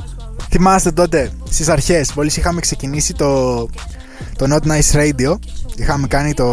Θυμάστε 0.49 0.91
τότε, 0.91 1.31
στις 1.49 1.69
αρχές, 1.69 2.13
μόλις 2.13 2.37
είχαμε 2.37 2.59
ξεκινήσει 2.61 3.13
το, 3.13 3.55
το 4.37 4.45
Not 4.49 4.67
Nice 4.67 4.95
Radio, 4.95 5.35
είχαμε 5.75 6.07
κάνει 6.07 6.33
το, 6.33 6.45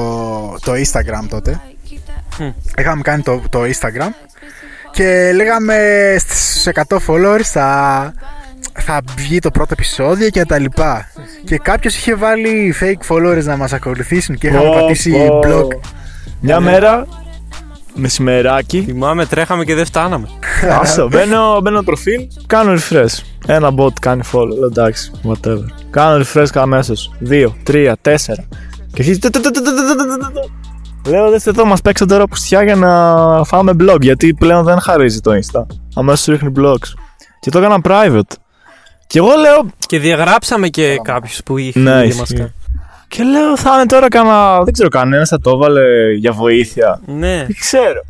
το 0.64 0.72
Instagram 0.72 1.26
τότε. 1.28 1.60
Είχαμε 2.78 3.02
κάνει 3.02 3.22
το, 3.22 3.42
το 3.50 3.60
Instagram 3.62 4.28
και 4.90 5.32
λέγαμε 5.34 5.76
στους 6.18 6.66
100 6.88 6.96
followers 7.06 7.42
θα, 7.42 8.12
θα 8.72 9.00
βγει 9.16 9.38
το 9.38 9.50
πρώτο 9.50 9.68
επεισόδιο 9.72 10.28
και 10.30 10.44
τα 10.44 10.58
λοιπά. 10.58 11.10
και 11.44 11.58
κάποιος 11.58 11.96
είχε 11.96 12.14
βάλει 12.14 12.74
fake 12.80 13.14
followers 13.14 13.42
να 13.44 13.56
μας 13.56 13.72
ακολουθήσουν 13.72 14.38
και 14.38 14.46
είχαμε 14.46 14.64
Πω, 14.64 14.74
πατήσει 14.80 15.10
πω. 15.10 15.40
blog. 15.44 15.66
Μια 16.40 16.60
μέρα, 16.60 17.06
μεσημεράκι, 17.94 18.82
Θυμάμαι, 18.86 19.26
τρέχαμε 19.26 19.64
και 19.64 19.74
δεν 19.74 19.84
φτάναμε. 19.84 20.28
Άσο, 20.80 21.08
μπαίνω, 21.08 21.60
μπαίνω 21.62 21.82
προφίλ, 21.82 22.26
κάνω 22.46 22.72
refresh. 22.74 23.18
Ένα 23.46 23.74
bot 23.76 23.92
κάνει 24.00 24.22
follow. 24.32 24.48
Λέω 24.58 24.66
εντάξει, 24.66 25.10
whatever. 25.24 25.64
Κάνω 25.90 26.24
refresh 26.24 26.46
αμέσω. 26.54 26.94
Δύο, 27.18 27.56
τρία, 27.62 27.96
τέσσερα. 28.00 28.48
Και 28.92 29.02
αρχίζει. 29.02 29.18
Λέω 31.08 31.30
δεν 31.30 31.40
εδώ 31.44 31.64
μας 31.64 31.80
παίξω 31.80 32.06
τώρα 32.06 32.26
πουστιά 32.26 32.62
για 32.62 32.76
να 32.76 33.44
φάμε 33.44 33.72
blog. 33.80 34.00
Γιατί 34.00 34.34
πλέον 34.34 34.64
δεν 34.64 34.80
χαρίζει 34.80 35.20
το 35.20 35.30
Insta. 35.32 35.66
Αμέσως 35.94 36.26
ρίχνει 36.26 36.52
blogs. 36.56 36.94
Και 37.40 37.50
το 37.50 37.58
έκανα 37.58 37.78
private. 37.84 38.34
Και 39.06 39.18
εγώ 39.18 39.28
λέω. 39.40 39.70
Και 39.86 39.98
διαγράψαμε 39.98 40.68
και 40.68 40.96
κάποιους 41.02 41.40
που 41.44 41.58
είχαν 41.58 41.82
ναι, 41.82 42.08
και... 42.08 42.48
και 43.08 43.22
λέω 43.22 43.56
θα 43.56 43.74
είναι 43.74 43.86
τώρα 43.86 44.08
κανένα. 44.08 44.62
Δεν 44.62 44.72
ξέρω, 44.72 44.88
κανένας 44.88 45.28
θα 45.28 45.40
το 45.40 45.50
έβαλε 45.50 46.12
για 46.12 46.32
βοήθεια. 46.32 47.00
Ναι. 47.06 47.36
Δεν 47.36 47.56
ξέρω. 47.60 48.00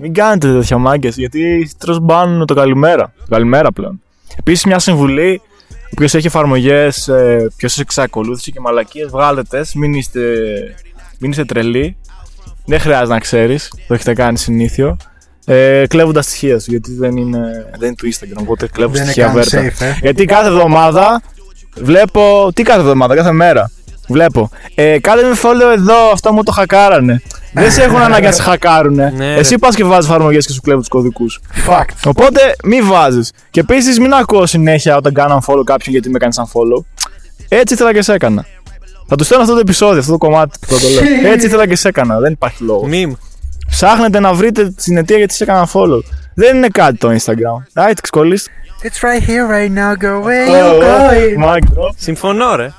Μην 0.00 0.14
κάνετε 0.14 0.52
τέτοια 0.52 0.78
μάγκες 0.78 1.16
γιατί 1.16 1.70
τρως 1.78 1.98
μπάνουν 2.00 2.46
το 2.46 2.54
καλημέρα. 2.54 3.12
Το 3.18 3.26
καλημέρα 3.30 3.72
πλέον. 3.72 4.02
Επίσης, 4.36 4.64
μια 4.64 4.78
συμβουλή. 4.78 5.40
Όποιος 5.92 6.14
έχει 6.14 6.26
εφαρμογές, 6.26 7.08
ε, 7.08 7.50
ποιο 7.56 7.68
εξακολούθησε 7.78 8.50
και 8.50 8.60
μαλακίες, 8.60 9.08
βγάλετε. 9.08 9.64
Μην 9.74 9.94
είστε, 9.94 10.20
μην 11.18 11.30
είστε 11.30 11.44
τρελοί. 11.44 11.96
Δεν 12.66 12.80
χρειάζεται 12.80 13.08
να 13.12 13.18
ξέρεις. 13.18 13.72
Το 13.88 13.94
έχετε 13.94 14.12
κάνει 14.14 14.38
συνήθιο. 14.38 14.96
Ε, 15.44 15.84
κλέβοντας 15.88 16.24
στοιχεία 16.24 16.58
σου, 16.60 16.70
γιατί 16.70 16.92
δεν 16.94 17.16
είναι, 17.16 17.38
δεν 17.78 17.86
είναι 17.88 17.94
του 17.96 18.08
Instagram, 18.12 18.40
οπότε 18.40 18.66
κλέβω 18.68 18.92
Δεν 18.92 19.02
είναι 19.02 19.10
στοιχεία 19.12 19.32
καν 19.32 19.34
βέρτα. 19.34 19.60
safe, 19.60 19.84
ε. 19.86 19.98
Γιατί 20.00 20.24
κάθε 20.24 20.46
εβδομάδα 20.48 21.22
βλέπω. 21.76 22.50
Τι 22.54 22.62
κάθε 22.62 22.80
εβδομάδα, 22.80 23.14
κάθε 23.14 23.32
μέρα. 23.32 23.70
Βλέπω. 24.08 24.50
Ε, 24.74 24.98
κάντε 24.98 25.22
με 25.22 25.34
follow 25.42 25.72
εδώ, 25.76 26.10
αυτό 26.12 26.32
μου 26.32 26.42
το 26.42 26.52
χακάρανε. 26.52 27.22
δεν 27.52 27.70
σε 27.70 27.82
έχουν 27.82 28.00
ανάγκη 28.00 28.26
να 28.26 28.32
σε 28.32 28.42
χακάρουνε. 28.42 29.12
Ναι, 29.16 29.34
Εσύ 29.34 29.50
ρε. 29.50 29.58
πας 29.58 29.74
και 29.74 29.84
βάζεις 29.84 30.10
εφαρμογές 30.10 30.46
και 30.46 30.52
σου 30.52 30.60
κλέβουν 30.60 30.80
τους 30.80 30.88
κωδικούς. 30.90 31.40
Fact. 31.68 31.94
Οπότε 32.04 32.40
μη 32.64 32.80
βάζεις. 32.82 33.32
Και 33.50 33.60
επίσης 33.60 33.98
μην 33.98 34.12
ακούω 34.14 34.46
συνέχεια 34.46 34.96
όταν 34.96 35.12
κάνω 35.14 35.36
unfollow 35.42 35.62
κάποιον 35.64 35.94
γιατί 35.94 36.10
με 36.10 36.18
κάνεις 36.18 36.40
unfollow. 36.40 36.84
Έτσι 37.48 37.74
ήθελα 37.74 37.92
και 37.92 38.02
σε 38.02 38.12
έκανα. 38.12 38.46
Θα 39.12 39.18
τους 39.18 39.26
στέλνω 39.26 39.44
αυτό 39.44 39.56
το 39.56 39.62
επεισόδιο, 39.62 39.98
αυτό 39.98 40.12
το 40.12 40.18
κομμάτι 40.18 40.58
που 40.60 40.66
θα 40.66 40.80
το 40.80 40.88
λέω. 40.88 41.30
Έτσι 41.32 41.46
ήθελα 41.46 41.66
και 41.66 41.76
σε 41.76 41.88
έκανα. 41.88 42.18
Δεν 42.18 42.32
υπάρχει 42.32 42.64
λόγος. 42.64 42.88
Μιμ. 42.88 43.12
Ψάχνετε 43.70 44.20
να 44.20 44.32
βρείτε 44.34 44.70
την 44.70 44.96
αιτία 44.96 45.16
γιατί 45.16 45.34
σε 45.34 45.44
έκανα 45.44 45.68
follow. 45.72 46.00
Δεν 46.34 46.56
είναι 46.56 46.68
κάτι 46.68 46.98
το 46.98 47.08
Instagram. 47.08 47.82
Right, 47.82 47.94
σκολίστε. 48.02 48.50
It's 48.82 49.00
right 49.00 49.28
here, 49.28 49.46
right 49.56 49.72
now, 49.78 50.02
go 50.04 50.20
where 50.26 50.46
you 50.48 50.82
going. 50.82 51.44
Mic 51.44 51.58
drop. 51.58 51.94
Συμφωνώ, 51.96 52.56
ρε. 52.56 52.72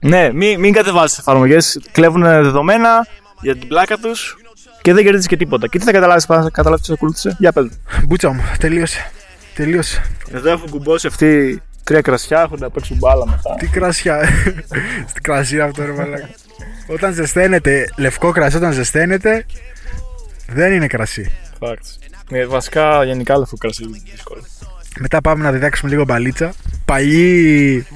Ναι, 0.00 0.32
μην, 0.32 0.60
μην 0.60 0.72
κατεβάζετε 0.72 1.20
εφαρμογές. 1.20 1.80
Κλέβουν 1.92 2.22
δεδομένα 2.22 3.06
για 3.40 3.56
την 3.56 3.68
πλάκα 3.68 3.96
τους 3.96 4.36
και 4.82 4.92
δεν 4.92 5.04
κερδίζεις 5.04 5.26
και 5.26 5.36
τίποτα. 5.36 5.66
Και 5.68 5.78
τι 5.78 5.84
θα 5.84 5.92
καταλάβεις, 5.92 6.24
θα 6.24 6.48
καταλάβεις 6.52 6.86
τι 6.86 6.92
ακολούθησε; 6.92 7.36
Για 7.38 7.52
πες. 7.52 7.64
μου. 7.64 7.70
Μπούτσα 8.06 8.32
μου, 8.32 8.42
τελείωσε. 8.58 9.10
Τελείωσε. 9.54 10.02
Εδώ 10.32 10.50
έχουν 10.50 10.70
κουμπώσει 10.70 11.06
αυτοί 11.06 11.62
τρία 11.88 12.00
κρασιά, 12.00 12.40
έχουν 12.40 12.58
να 12.60 12.70
παίξουν 12.70 12.96
μπάλα 12.96 13.26
μετά. 13.26 13.54
Τι 13.58 13.66
κρασιά. 13.66 14.28
Στην 15.10 15.22
κρασία 15.22 15.64
αυτό 15.64 15.84
ρε 15.84 15.92
μαλάκα. 15.92 16.28
Όταν 16.86 17.12
ζεσταίνεται, 17.12 17.84
λευκό 17.96 18.30
κρασί 18.30 18.56
όταν 18.56 18.72
ζεσταίνεται, 18.72 19.46
δεν 20.48 20.72
είναι 20.72 20.86
κρασί. 20.86 21.32
Facts. 21.60 22.08
Ναι, 22.30 22.46
βασικά 22.46 23.04
γενικά 23.04 23.38
λεφτό 23.38 23.56
κρασί 23.56 23.84
είναι 23.84 23.98
δύσκολο. 24.10 24.42
Μετά 24.98 25.20
πάμε 25.20 25.44
να 25.44 25.52
διδάξουμε 25.52 25.90
λίγο 25.90 26.04
μπαλίτσα. 26.04 26.52
Παλιή 26.84 27.86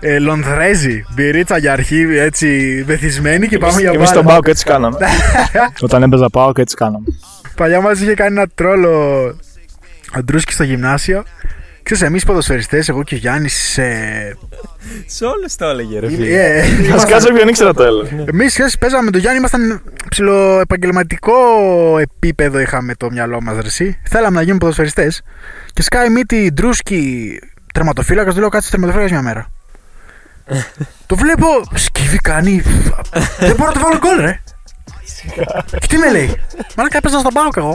ε, 0.00 0.18
Λονδρέζη, 0.18 1.04
μπυρίτσα 1.14 1.58
για 1.58 1.72
αρχή, 1.72 2.00
έτσι 2.00 2.82
βεθισμένη 2.86 3.48
και 3.48 3.58
πάμε 3.58 3.80
για 3.80 3.88
Εμείς 3.88 3.98
μπάλα. 3.98 4.10
στον 4.10 4.24
Πάοκ 4.24 4.48
έτσι 4.48 4.64
κάναμε. 4.64 4.98
Όταν 5.86 6.02
έπαιζα 6.02 6.28
Πάοκ 6.30 6.58
έτσι 6.58 6.76
κάναμε. 6.76 7.06
Παλιά 7.56 7.80
μας 7.80 8.00
είχε 8.00 8.14
κάνει 8.14 8.36
ένα 8.36 8.46
τρόλο 8.54 9.24
ο 10.16 10.22
Ντρούσκι 10.22 10.52
στο 10.52 10.64
γυμνάσιο. 10.64 11.24
Ξέρεις, 11.82 12.02
εμείς 12.02 12.24
ποδοσφαιριστές, 12.24 12.88
εγώ 12.88 13.02
και 13.02 13.14
ο 13.14 13.18
Γιάννης, 13.18 13.78
ε, 13.78 14.36
Σε 15.06 15.24
όλες 15.24 15.56
το 15.56 15.64
έλεγε, 15.66 15.98
ρε 15.98 16.08
φίλε. 16.08 16.42
ε, 16.42 16.68
Μα 16.68 16.84
ήμασταν- 16.84 17.10
κάτσε 17.10 17.32
ποιον 17.32 17.48
ήξερα 17.48 17.74
το 17.74 17.82
έλεγα. 17.82 18.24
Εμείς 18.32 18.52
ξέρεις, 18.52 18.78
παίζαμε 18.78 19.02
με 19.02 19.10
τον 19.10 19.20
Γιάννη, 19.20 19.38
ήμασταν 19.38 19.82
ψηλοεπαγγελματικό 20.10 21.34
επίπεδο 21.98 22.58
είχαμε 22.58 22.94
το 22.94 23.10
μυαλό 23.10 23.40
μας, 23.42 23.54
ρε 23.60 23.66
εσύ. 23.66 23.98
Θέλαμε 24.08 24.34
να 24.36 24.40
γίνουμε 24.42 24.58
ποδοσφαιριστές. 24.58 25.22
Και 25.72 25.82
σκάει 25.82 26.08
μύτη 26.10 26.50
Ντρούσκι, 26.54 27.38
τερματοφύλακας, 27.74 28.34
του 28.34 28.40
λέω 28.40 28.48
κάτσε 28.48 28.70
τερματοφύλακας 28.70 29.12
μια 29.12 29.22
μέρα. 29.22 29.50
το 31.06 31.16
βλέπω, 31.16 31.46
σκύβει 31.74 32.16
κάνει, 32.18 32.62
δεν 33.40 33.54
μπορώ 33.56 33.66
να 33.66 33.72
το 33.72 33.80
βάλω 33.80 33.98
γκολ 33.98 34.20
ρε. 34.24 34.40
και 35.78 35.86
τι 35.88 35.96
με 35.96 36.10
λέει, 36.10 36.36
μαλάκα 36.76 36.96
έπαιζα 36.96 37.18
στον 37.18 37.32
Πάοκ 37.32 37.56
εγώ. 37.56 37.74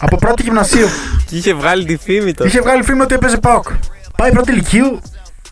Από 0.00 0.16
πρώτη 0.16 0.42
γυμνασίου. 0.42 0.86
Και 1.26 1.36
είχε 1.38 1.54
βγάλει 1.54 1.84
τη 1.84 1.96
φήμη 1.96 2.34
του. 2.34 2.46
Είχε 2.46 2.60
βγάλει 2.60 2.82
φήμη 2.82 3.00
ότι 3.00 3.14
έπαιζε 3.14 3.36
Πάοκ. 3.38 3.66
Πάει 4.16 4.30
πρώτη 4.32 4.52
ηλικίου, 4.52 5.00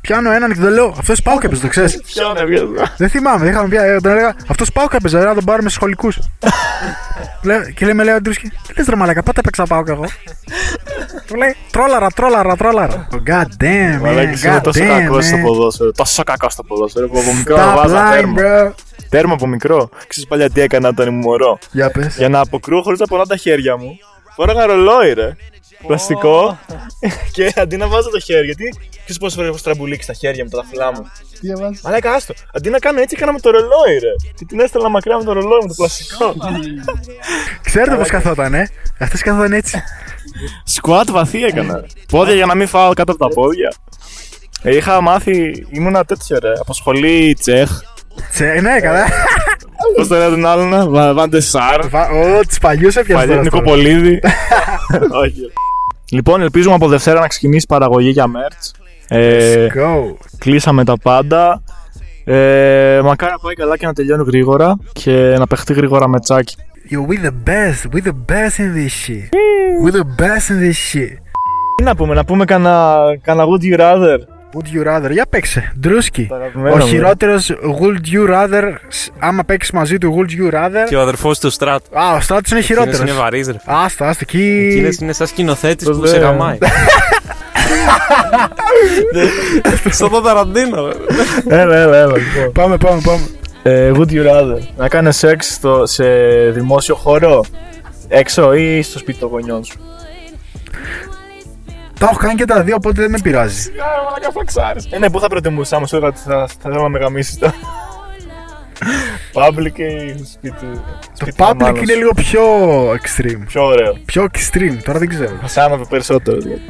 πιάνω 0.00 0.30
έναν 0.32 0.52
και 0.52 0.60
τον 0.60 0.72
λέω, 0.72 0.94
αυτός 0.98 1.22
Πάοκ 1.22 1.42
έπαιζε, 1.44 1.60
το 1.60 1.68
ξέρεις. 1.68 2.00
Ποιον 2.14 2.36
έβγαζα. 2.36 2.94
Δεν 2.96 3.08
θυμάμαι, 3.08 3.38
δεν 3.44 3.52
είχαμε 3.52 3.68
πια. 3.68 3.82
ε, 3.82 4.00
Τον 4.00 4.10
έλεγα 4.12 4.34
Αυτός 4.48 4.72
πάω 4.72 4.86
έπαιζε, 4.92 5.18
να 5.18 5.34
τον 5.34 5.44
πάρουμε 5.44 5.68
σχολικούς. 5.68 6.18
και 7.74 7.84
λέει, 7.84 7.94
με 7.94 8.04
λέει 8.04 8.12
ο 8.12 8.16
Αντρούσκι, 8.16 8.48
τι 8.48 8.74
λες 8.76 8.86
ρε 8.86 8.96
μαλακα, 8.96 9.22
πότε 9.22 9.40
έπαιξα 9.40 9.64
πάω 9.64 9.82
εγώ. 9.88 10.04
Του 11.26 11.34
λέει, 11.34 11.56
τρόλαρα, 11.70 12.06
τρόλαρα, 12.10 12.56
τρόλαρα. 12.56 13.08
God 13.12 13.62
damn, 13.62 14.00
Μαλάκι, 14.00 14.40
man, 14.42 14.44
είμαι 14.46 14.56
God 14.58 14.62
τόσο 14.62 14.80
damn, 14.82 14.86
κακό 14.86 15.20
στο 15.20 15.36
man. 15.36 15.40
ποδόσφαιρο. 15.42 15.92
Τόσο 15.92 16.22
κακό 16.22 16.50
στο 16.50 16.62
ποδόσφαιρο 16.62 17.08
που 17.08 17.18
από 17.18 17.32
μικρό 17.34 17.56
Stop 17.56 17.74
βάζα 17.76 18.08
lying, 18.10 18.14
τέρμα. 18.14 18.34
bro. 18.38 18.72
Τέρμα 19.08 19.32
από 19.32 19.46
μικρό. 19.46 19.88
Ξέρεις 20.06 20.28
παλιά 20.28 20.50
τι 20.50 20.60
έκανα 20.60 20.88
όταν 20.88 21.06
ήμουν 21.06 21.20
μωρό. 21.20 21.58
Για 21.72 21.90
πες. 21.90 22.16
Για 22.16 22.28
να 22.28 22.40
αποκρούω 22.40 22.82
χωρίς 22.82 22.98
να 22.98 23.06
πονάω 23.06 23.26
τα 23.26 23.36
χέρια 23.36 23.76
μου. 23.76 23.98
Φόραγα 24.36 24.66
ρολόι, 24.66 25.12
ρε. 25.12 25.36
Πλαστικό. 25.86 26.58
και 27.34 27.52
αντί 27.56 27.76
να 27.76 27.88
βάζω 27.88 28.10
το 28.10 28.20
χέρι, 28.20 28.44
γιατί 28.44 28.68
ξέρεις 28.88 29.18
πόσο 29.18 29.34
φορές 29.34 29.48
έχω 29.48 29.58
στραμπουλίξει 29.58 30.06
τα 30.06 30.12
χέρια 30.12 30.44
μου, 30.44 30.50
τα 30.50 30.58
δάχτυλά 30.58 30.92
μου. 30.92 31.10
Τι 31.40 31.50
έβαζε. 31.50 31.80
Αλλά 31.82 31.98
άστο. 32.14 32.34
Αντί 32.52 32.70
να 32.70 32.78
κάνω 32.78 33.00
έτσι, 33.00 33.14
έκανα 33.16 33.32
με 33.32 33.40
το 33.40 33.50
ρολόι, 33.50 33.98
ρε. 34.00 34.32
Και 34.34 34.44
την 34.44 34.60
έστελνα 34.60 34.88
μακριά 34.88 35.16
με 35.16 35.24
το 35.24 35.32
ρολόι 35.32 35.58
μου, 35.60 35.68
το 35.68 35.74
πλαστικό. 35.76 36.34
Ξέρετε 37.68 37.96
πώς 37.96 38.08
καθόταν, 38.08 38.54
ε. 38.54 38.68
Αυτές 38.98 39.22
καθόταν 39.22 39.52
έτσι. 39.52 39.82
Σκουάτ 40.64 41.10
βαθύ 41.10 41.44
έκανα. 41.44 41.84
Πόδια 42.08 42.34
για 42.34 42.46
να 42.46 42.54
μην 42.54 42.66
φάω 42.66 42.92
κάτω 42.94 43.12
από 43.12 43.28
τα 43.28 43.34
πόδια. 43.34 43.72
Ε, 44.62 44.76
είχα 44.76 45.00
μάθει, 45.00 45.66
ήμουνα 45.70 46.04
τέτοιο 46.04 46.38
ρε, 46.38 46.52
από 46.58 46.72
σχολή 46.72 47.34
Τσεχ. 47.40 47.82
Τσε, 48.30 48.44
ναι, 48.62 48.80
καλά. 48.80 49.04
Πώς 49.96 50.08
το 50.08 50.14
λένε 50.16 50.30
τον 50.30 50.46
άλλον, 50.46 50.90
Βα- 50.90 51.14
Βάντε 51.14 51.40
Σάρ. 51.40 51.88
Βα- 51.88 52.08
Ω, 52.10 52.40
του 52.40 52.54
παλιούς 52.60 52.96
έπιασες 52.96 53.26
Παλιό 53.26 53.34
τώρα. 53.36 53.40
αυτό. 53.40 53.56
Νικοπολίδη. 53.56 54.20
Όχι. 55.24 55.40
Λοιπόν, 56.10 56.40
ελπίζουμε 56.40 56.74
από 56.74 56.88
Δευτέρα 56.88 57.20
να 57.20 57.26
ξεκινήσει 57.26 57.66
παραγωγή 57.68 58.08
για 58.08 58.24
merch. 58.26 58.80
Ε, 59.08 59.66
Go. 59.74 60.14
κλείσαμε 60.38 60.84
τα 60.84 60.94
πάντα. 61.02 61.62
Ε, 62.24 63.00
μακάρι 63.04 63.32
να 63.32 63.38
πάει 63.38 63.54
καλά 63.54 63.76
και 63.76 63.86
να 63.86 63.92
τελειώνει 63.92 64.24
γρήγορα 64.26 64.76
και 64.92 65.34
να 65.38 65.46
παιχτεί 65.46 65.72
γρήγορα 65.72 66.08
με 66.08 66.20
τσάκι. 66.20 66.54
Yo, 66.90 67.10
we 67.10 67.24
the 67.26 67.30
best. 67.48 67.94
We 67.94 68.02
the 68.06 68.14
best 68.32 68.58
in 68.58 68.70
this 68.76 68.92
shit. 69.06 69.28
We 69.84 69.90
the 69.90 70.04
best 70.22 70.48
in 70.50 70.58
this 70.68 70.94
shit. 70.94 71.16
Τι 71.76 71.82
να 71.84 71.96
πούμε, 71.96 72.14
να 72.14 72.24
πούμε 72.24 72.44
κανένα 72.44 73.00
κανένα 73.22 73.46
Would 73.48 73.62
you 73.74 73.80
rather; 73.80 74.16
Would 74.54 74.76
you 74.76 74.86
rather, 74.88 75.10
για 75.10 75.26
παίξε. 75.30 75.72
Ντρούσκι. 75.80 76.28
αγαπημένο 76.32 76.74
Ο 76.74 76.78
μου. 76.78 76.86
χειρότερος 76.86 77.52
Would 77.80 78.14
you 78.14 78.30
rather, 78.34 78.74
σ- 78.88 79.08
άμα 79.18 79.44
παίξεις 79.44 79.70
μαζί 79.72 79.98
του 79.98 80.16
Would 80.18 80.30
you 80.30 80.54
rather; 80.54 80.86
Και 80.88 80.96
ο 80.96 81.00
αδερφός 81.00 81.38
του 81.38 81.50
Στράτου. 81.50 81.98
Α, 81.98 82.14
ο 82.14 82.20
Στράτος 82.20 82.50
είναι 82.50 82.60
Εκείνος 82.60 82.64
χειρότερος. 82.84 83.10
είναι 83.10 83.20
βαρύς, 83.20 83.46
ρε. 83.46 83.56
Άστα, 83.64 84.08
άστα 84.08 84.20
εκεί. 84.28 84.68
Εκείνος 84.72 84.96
είναι 84.96 85.12
σαν 85.12 85.26
σκηνοθέτης 85.26 85.86
Πώς 85.86 85.96
που 85.98 86.06
σε 86.06 86.12
δεν- 86.12 86.20
γαμάει. 86.22 86.58
Σαν 89.90 90.10
το 90.10 90.20
Ταραντίνο. 90.20 90.88
Έλα, 91.48 91.76
έλα, 91.76 91.96
έλα. 91.96 92.16
Λοιπόν. 92.16 92.52
Πάμε, 92.52 92.76
πάμε, 92.76 93.00
πάμε. 93.04 93.20
Ε, 93.62 93.92
would 93.94 94.10
you 94.10 94.26
rather; 94.30 94.58
Να 94.76 94.88
κάνει 94.88 95.12
σεξ 95.12 95.52
στο, 95.52 95.86
σε 95.86 96.04
δημόσιο 96.50 96.94
χώρο, 96.94 97.44
έξω 98.08 98.52
ή 98.54 98.82
στο 98.82 98.98
σπίτι 98.98 99.18
των 99.18 99.28
γονιών 99.28 99.64
σου; 99.64 99.78
Τα 102.00 102.06
έχω 102.10 102.16
κάνει 102.16 102.34
και 102.34 102.44
τα 102.44 102.62
δύο, 102.62 102.74
οπότε 102.74 103.00
δεν 103.00 103.10
με 103.10 103.18
πειράζει. 103.22 103.70
Ε, 104.90 104.98
ναι, 104.98 105.10
πού 105.10 105.20
θα 105.20 105.28
προτιμούσα, 105.28 105.76
άμα 105.76 105.86
σου 105.86 105.96
έλεγα 105.96 106.10
ότι 106.10 106.20
θα, 106.20 106.46
θα 106.46 106.70
θέλω 106.70 106.82
να 106.82 106.88
με 106.88 106.98
γαμίσεις 106.98 107.38
το. 107.38 107.52
Public 109.38 109.78
ή 109.78 110.24
σπίτι. 110.32 110.66
Το 111.18 111.20
σπίτι 111.20 111.36
των 111.36 111.46
public 111.46 111.54
μάνων 111.56 111.76
είναι 111.76 111.92
σου. 111.92 111.98
λίγο 111.98 112.10
πιο 112.14 112.42
extreme. 112.92 113.44
Πιο 113.46 113.64
ωραίο. 113.64 113.98
Πιο 114.04 114.26
extreme, 114.32 114.78
τώρα 114.84 114.98
δεν 114.98 115.08
ξέρω. 115.08 115.38
Θα 115.40 115.48
σε 115.48 115.60
άναβε 115.60 115.84
περισσότερο. 115.88 116.36
δηλαδή. 116.40 116.62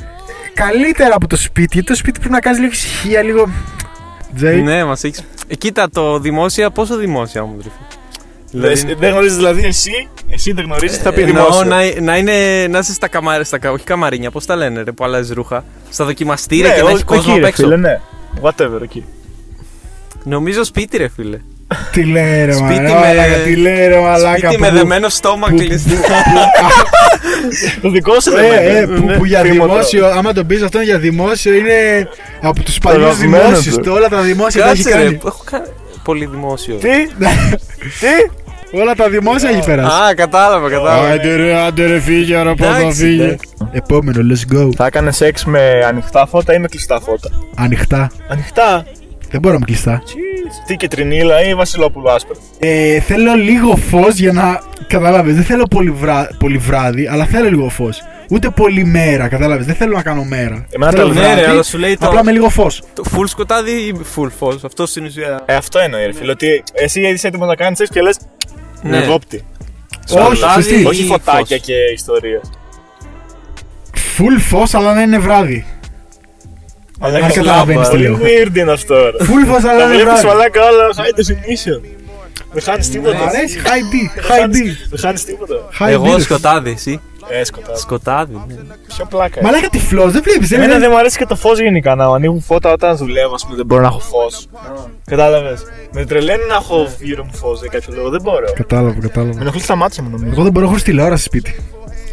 Καλύτερα 0.54 1.14
από 1.14 1.26
το 1.26 1.37
σπίτι, 1.37 1.68
γιατί 1.73 1.88
το 1.88 1.95
σπίτι 1.95 2.18
πρέπει 2.18 2.35
να 2.35 2.40
κάνεις 2.40 2.59
λίγο 2.59 2.73
ησυχία, 2.73 3.23
λίγο. 3.23 3.49
Τζέι. 4.35 4.62
Ναι, 4.62 4.85
μας 4.85 5.04
έχει. 5.04 5.23
Ε, 5.49 5.54
κοίτα 5.54 5.90
το 5.90 6.18
δημόσια, 6.18 6.71
πόσο 6.71 6.97
δημόσια 6.97 7.45
μου 7.45 7.56
τρέφει. 7.56 7.95
Δεν- 8.50 8.96
Δεν 8.98 9.10
γνωρίζεις 9.10 9.36
δηλαδή 9.36 9.64
εσύ, 9.64 10.08
εσύ 10.30 10.52
δεν 10.52 10.64
γνωρίζεις, 10.64 10.98
θα 10.98 11.12
πει 11.12 11.20
Εννοώ 11.22 11.44
δημόσιο. 11.44 11.64
να, 11.64 12.00
να, 12.00 12.16
είναι, 12.16 12.66
να 12.70 12.78
είσαι 12.78 12.92
στα 12.92 13.08
καμάρια, 13.08 13.44
στα, 13.44 13.58
κα- 13.58 13.70
όχι 13.72 13.84
καμαρίνια, 13.84 14.30
πώς 14.30 14.46
τα 14.46 14.56
λένε, 14.56 14.82
ρε, 14.82 14.92
που 14.92 15.04
αλλάζεις 15.04 15.32
ρούχα. 15.32 15.64
Στα 15.90 16.04
δοκιμαστήρια 16.04 16.68
Ναι, 16.68 16.74
και 16.74 16.82
να 16.82 16.88
ό- 16.88 16.94
έχει 16.94 17.04
κόσμο 17.04 17.22
εκεί, 17.28 17.30
απ' 17.38 17.42
ρε, 17.42 17.48
έξω. 17.48 17.62
φίλε, 17.62 17.76
ναι. 17.76 18.00
Whatever, 18.42 18.82
εκεί. 18.82 19.04
Νομίζω 20.24 20.64
σπίτι, 20.64 20.96
ρε 20.96 21.08
φίλε. 21.08 21.38
Τι 21.92 22.04
λέει 22.04 22.44
ρε 22.44 22.52
Σπίτι 22.52 22.80
μαλάκα, 22.80 23.28
με- 23.28 23.42
τι 23.44 23.56
λέει 23.56 23.86
ρε 23.86 24.00
μαλάκα. 24.00 24.36
σπίτι 24.38 24.54
που- 24.54 24.60
με 24.60 24.70
δεμένο 24.70 25.08
στόμα 25.08 25.46
που- 25.48 25.56
κλειστό. 25.56 25.90
Το 27.82 27.90
δικό 27.90 28.20
σου 28.20 28.30
Ε, 28.36 28.40
δεν 28.40 28.52
ε, 28.52 28.70
είναι. 28.78 28.86
που, 28.86 29.04
Ναι, 29.06 29.16
που 29.16 29.24
για 29.24 29.40
θύματα. 29.40 29.62
δημόσιο, 29.72 30.06
άμα 30.06 30.32
τον 30.32 30.46
πεις 30.46 30.62
αυτό 30.62 30.78
είναι 30.78 30.86
για 30.86 30.98
δημόσιο, 30.98 31.54
είναι 31.54 32.08
από 32.40 32.62
τους 32.62 32.78
παλιούς 32.78 33.04
αγαπημένο 33.04 33.42
δημόσιους. 33.48 33.74
του. 33.74 33.80
Το 33.80 33.92
όλα 33.92 34.08
τα 34.08 34.20
δημόσια 34.20 34.62
τα 34.62 34.70
έχει 34.70 34.82
Κάτσε, 34.82 34.98
ρε, 34.98 35.04
κάνει. 35.04 35.18
έχω 35.26 35.42
κάνει 35.50 35.66
πολύ 36.06 36.26
δημόσιο. 36.26 36.75
Τι, 36.75 36.88
τι, 38.00 38.78
Όλα 38.80 38.94
τα 38.94 39.08
δημόσια 39.08 39.50
έχει 39.50 39.64
περάσει. 39.64 40.02
Α, 40.10 40.14
κατάλαβα, 40.14 40.68
κατάλαβα. 40.70 41.08
Άντε 41.08 41.34
ρε, 41.36 41.54
άντε 41.56 41.86
ρε, 41.86 42.00
φύγε, 42.00 42.42
ρε, 42.42 42.54
πώς 42.54 42.66
θα 42.66 42.76
Εντάξει, 42.78 43.02
φύγε. 43.04 43.22
εντάξει. 43.25 43.48
Επόμενο, 43.72 44.20
let's 44.32 44.56
go. 44.56 44.70
Θα 44.76 44.86
έκανε 44.86 45.12
σεξ 45.12 45.44
με 45.44 45.84
ανοιχτά 45.88 46.26
φώτα 46.26 46.54
ή 46.54 46.58
με 46.58 46.68
κλειστά 46.68 47.00
φώτα; 47.00 47.30
Ανοιχτά. 47.56 48.10
Ανοιχτά. 48.28 48.86
Δεν 49.30 49.40
μπορώ 49.40 49.52
να 49.54 49.60
με 49.60 49.64
κλειστά. 49.66 50.02
Τι 50.66 50.76
κεντρινίλα 50.76 51.42
ή 51.48 51.54
Βασιλόπουλο 51.54 52.10
άσπρο; 52.10 52.34
Ε, 52.58 53.00
θέλω 53.00 53.34
λίγο 53.34 53.76
φως 53.76 54.14
για 54.18 54.32
να. 54.32 54.60
Κατάλαβε, 54.86 55.32
δεν 55.32 55.42
θέλω 55.44 55.66
πολύ, 55.70 55.90
βρά... 55.90 56.28
πολύ 56.38 56.58
βράδυ, 56.58 57.06
αλλά 57.06 57.25
θέλω 57.25 57.48
λίγο 57.48 57.68
φως. 57.68 58.02
Ούτε 58.30 58.50
πολύ 58.50 58.85
μέρα, 58.85 59.28
κατάλαβες. 59.28 59.66
Δεν 59.66 59.75
θέλω 59.75 59.97
να 59.97 60.02
κάνω 60.02 60.25
μέρα. 60.25 60.66
Εμένα 60.71 60.90
θέλω 60.92 61.09
τα 61.09 61.14
Ναι, 61.14 61.21
βράδυ, 61.21 61.40
ρε, 61.40 61.49
αλλά 61.49 61.62
σου 61.62 61.78
λέει 61.78 61.97
το. 61.97 62.06
Απλά 62.06 62.25
με 62.25 62.33
λίγο 62.33 62.49
φως. 62.49 62.83
το 62.95 63.02
full 63.16 63.25
σκοτάδι 63.26 63.71
ή 63.71 63.95
full 64.16 64.28
φως. 64.38 64.64
Αυτό 64.64 64.87
στην 64.87 65.04
ουσία. 65.04 65.42
Ε, 65.47 65.54
αυτό 65.54 65.78
εννοεί, 65.78 66.06
ρε 66.06 66.12
φίλε. 66.12 66.30
Ότι 66.30 66.62
εσύ 66.73 67.00
είσαι 67.00 67.26
έτοιμος 67.26 67.49
να 67.49 67.54
κάνεις 67.54 67.78
σεξ 67.78 67.90
και 67.90 68.00
λες. 68.00 68.16
Ναι. 68.83 68.99
Ναι. 68.99 69.04
Βόπτη. 69.06 69.45
Όχι, 70.11 70.37
Σκοτάδι 70.37 70.62
σωστή. 70.62 70.80
ή 70.80 70.85
Όχι 70.85 71.04
φωτάκια 71.04 71.56
φως. 71.56 71.66
και 71.66 71.75
ιστορία. 71.95 72.40
Full 74.18 74.40
φως, 74.40 74.75
αλλά 74.75 74.95
να 74.95 75.02
είναι 75.02 75.18
βράδυ. 75.18 75.66
Αλλά 77.00 77.16
Αν 77.18 77.28
καταλαβαίνεις 77.33 77.88
τι 77.88 77.90
Πολύ 77.90 78.02
λέω. 78.09 78.18
weird 78.23 78.56
είναι 78.56 78.73
αυτό. 78.73 78.95
ρε. 78.95 79.11
Full 79.25 79.47
φως, 79.47 79.64
αλλά 79.64 79.78
Τα 79.78 79.87
να 79.87 79.95
είναι 79.95 80.02
βλέπεις 80.02 80.21
βράδυ. 80.21 80.26
μαλάκα 80.26 80.61
όλα 80.68 80.88
high 80.97 81.18
definition. 81.21 81.80
Δεν 82.52 82.62
χάνεις 82.62 82.88
Μ' 82.88 82.92
τίποτα. 82.92 83.18
αρέσει, 83.26 83.61
high 83.64 83.68
D, 83.68 84.11
Δεν 84.14 84.25
high 84.25 84.38
χάνεις- 84.40 84.61
D. 84.61 84.88
Δεν 84.90 84.99
χάνεις 84.99 85.25
τίποτα. 85.25 85.54
High 85.78 85.87
D, 85.88 85.90
Εγώ 85.90 86.14
ρε. 86.16 86.21
σκοτάδι, 86.23 86.71
εσύ. 86.71 87.00
Ε, 87.30 87.45
σκοτάδι. 87.45 87.78
Σκοτάδι. 87.80 88.35
ναι. 88.49 88.54
Ποιο 88.87 89.04
πλάκα. 89.04 89.40
είναι. 89.40 89.50
Μαλάκα 89.50 89.68
τυφλός, 89.68 90.12
δεν 90.12 90.23
βλέπεις, 90.23 90.49
δεν 90.49 90.59
Εμένα 90.59 90.73
είναι. 90.75 90.83
δεν 90.83 90.90
μου 90.92 90.99
αρέσει 90.99 91.18
και 91.18 91.26
το 91.26 91.37
φως 91.37 91.61
γενικά 91.61 91.95
να 91.95 92.04
ανοίγουν 92.04 92.40
φώτα 92.42 92.73
όταν 92.73 92.97
δουλεύω. 92.97 93.35
Α 93.35 93.45
πούμε 93.45 93.56
δεν 93.56 93.66
μπορώ 93.66 93.80
να 93.83 93.87
έχω 93.88 93.99
φως. 93.99 94.49
Κατάλαβες. 95.04 95.62
Με 95.92 96.04
τρελαίνει 96.04 96.42
να 96.49 96.54
έχω 96.54 96.88
γύρω 97.00 97.25
μου 97.25 97.35
φως 97.35 97.61
για 97.61 97.68
κάποιο 97.68 97.95
λόγο. 97.97 98.09
Δεν 98.11 98.21
μπορώ. 98.23 98.47
Κατάλαβα, 98.54 98.95
Με 98.95 99.00
κατάλαβα. 99.00 99.40
ενοχλεί 99.40 99.61
στα 99.61 99.75
μάτια 99.76 100.02
μου 100.02 100.11
νομίζω. 100.11 100.30
Εγώ 100.33 100.42
δεν 100.42 100.52
μπορώ 100.52 100.66
χωρίς 100.66 100.83
τηλεόραση 100.83 101.25
σπίτι. 101.25 101.56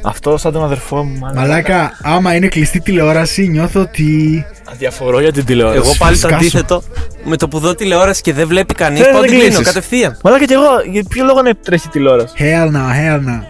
Αυτό 0.06 0.38
σαν 0.38 0.52
τον 0.54 0.64
αδερφό 0.64 1.04
μου. 1.04 1.18
μάλλον. 1.20 1.38
Μαλάκα, 1.38 1.98
άμα 2.04 2.36
είναι 2.36 2.48
κλειστή 2.48 2.80
τηλεόραση, 2.82 3.48
νιώθω 3.48 3.82
ότι. 3.82 4.46
Αδιαφορώ 4.72 5.20
για 5.20 5.32
την 5.32 5.46
τηλεόραση. 5.46 5.78
Εγώ 5.78 5.94
πάλι 5.98 6.12
το 6.14 6.20
σκάσω. 6.28 6.36
αντίθετο. 6.36 6.84
Με 7.24 7.38
το 7.38 7.48
που 7.48 7.60
δω 7.60 7.76
τηλεόραση 7.76 8.22
και 8.22 8.34
δεν 8.34 8.48
βλέπει 8.48 8.74
κανείς, 8.74 9.00
Δεν- 9.02 9.12
πάω 9.12 9.22
δεν 9.22 9.30
την 9.30 9.40
κλείνω 9.40 9.54
κλείσεις. 9.56 9.74
κατευθείαν. 9.74 10.18
Μαλάκα 10.24 10.46
και 10.46 10.54
εγώ, 10.54 10.66
για 10.92 11.04
ποιο 11.10 11.24
λόγο 11.26 11.42
να 11.42 11.54
τρέχει 11.56 11.88
τηλεόραση; 11.88 12.34
Hell 12.40 12.68
no, 12.68 12.78
hell 12.78 13.20
no. 13.20 13.42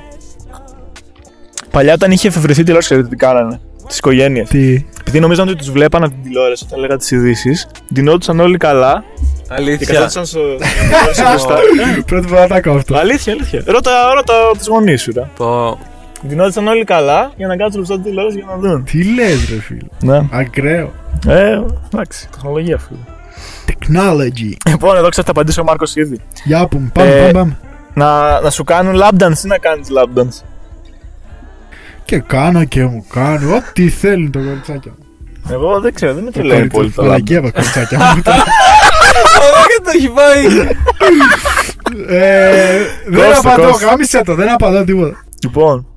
Παλιά 1.74 1.94
όταν 1.94 2.12
είχε 2.12 2.28
εφευρεθεί 2.28 2.60
τηλεόραση, 2.62 2.88
ξέρετε 2.90 3.08
τι 3.10 3.16
κάνανε. 3.16 3.60
Τις 3.88 3.98
οικογένειες. 3.98 4.50
Τι; 4.50 4.86
Επειδή 5.00 5.20
νομίζαν 5.20 5.48
ότι 5.48 5.58
τους 5.58 5.72
βλέπαν 5.72 6.04
από 6.04 6.14
την 6.14 6.24
τηλεόραση 6.24 6.64
όταν 6.68 6.80
λέγανε 6.80 7.00
τις 7.00 7.12
ειδήσεις, 7.12 7.68
ντυνόντουσαν 7.94 8.40
όλοι 8.40 8.58
καλά 8.58 9.04
και 9.48 9.54
Αλήθεια. 9.54 9.88
καθόντουσαν 9.88 10.26
στο. 10.26 10.40
στο 11.14 11.24
μπροστά. 11.30 11.58
Πρώτη 12.06 12.28
φορά 12.28 12.48
τα 12.48 12.56
ακούω 12.56 12.74
αυτό. 12.76 12.96
Αλήθεια, 12.98 13.34
αλήθεια. 13.34 13.64
Ρώτα, 13.66 13.92
ρώτα 14.14 14.34
τι 14.58 14.70
γονείς 14.70 15.02
σου. 15.02 15.12
ρε. 15.16 15.28
Πω. 15.38 15.80
Ντυνόντουσαν 16.28 16.68
όλοι 16.68 16.84
καλά 16.84 17.32
για 17.36 17.48
να 17.48 17.56
κάτσουν 17.58 17.76
μπροστά 17.76 17.94
την 17.96 18.04
τηλεόραση 18.04 18.38
για 18.38 18.46
να 18.50 18.58
δουν. 18.58 18.84
Τι 18.84 19.04
λες 19.14 19.50
ρε 19.50 19.60
φίλε; 19.62 19.88
Ναι. 20.02 20.28
Ακραίο. 20.32 20.92
Ε, 21.28 21.60
εντάξει, 21.94 22.28
τεχνολογία 22.32 22.78
φίλε. 22.78 23.00
Technology. 23.68 24.54
Λοιπόν, 24.70 24.96
εδώ 24.98 25.10
ξέρω 25.10 25.26
θα 25.26 25.32
απαντήσω 25.32 25.62
ο 25.62 25.64
Μάρκος 25.64 25.96
ήδη. 25.96 26.20
Για 26.44 26.68
πούμε, 26.68 26.90
πάμε, 26.94 27.10
Ε, 27.10 27.20
πάμε, 27.20 27.32
πάμε. 27.32 27.58
Να, 27.94 28.42
να 28.42 28.50
σου 28.50 28.64
κάνουν 28.64 28.96
lap 29.02 29.24
dance 29.24 29.44
ή 29.44 29.48
να 29.48 29.58
κάνεις 29.58 29.88
lap 29.98 30.20
dance; 30.20 30.42
Και 32.06 32.20
κάνω 32.20 32.66
και 32.66 32.86
μου 32.86 33.06
κάνω 33.10 33.56
ό,τι 33.56 33.90
θέλουν 33.90 34.32
τα 34.32 34.40
κοριτσάκια 34.40 34.92
μου. 34.98 35.06
Εγώ 35.52 35.80
δεν 35.80 35.94
ξέρω, 35.94 36.14
δεν 36.14 36.24
με 36.24 36.32
τρελαίνει 36.32 36.68
πολύ 36.68 36.92
το 36.92 37.02
lap 37.02 37.06
dance. 37.06 37.08
Φαλακία 37.08 37.42
τα 37.42 37.52
κοριτσάκια 37.52 37.98
μου. 37.98 38.22
Ωραία, 39.48 39.80
το 39.84 39.92
έχει 39.96 40.10
πάει. 40.10 40.68
Ε, 42.08 42.80
Δεν 43.08 43.30
Κόστο, 43.30 43.50
απαντώ, 43.50 43.68
κόστο. 43.72 43.86
γάμισε 43.88 44.22
το, 44.24 44.36
δεν 44.36 44.50
απαντώ 44.54 44.84
τίποτα. 44.84 45.24
Λοιπόν, 45.44 45.88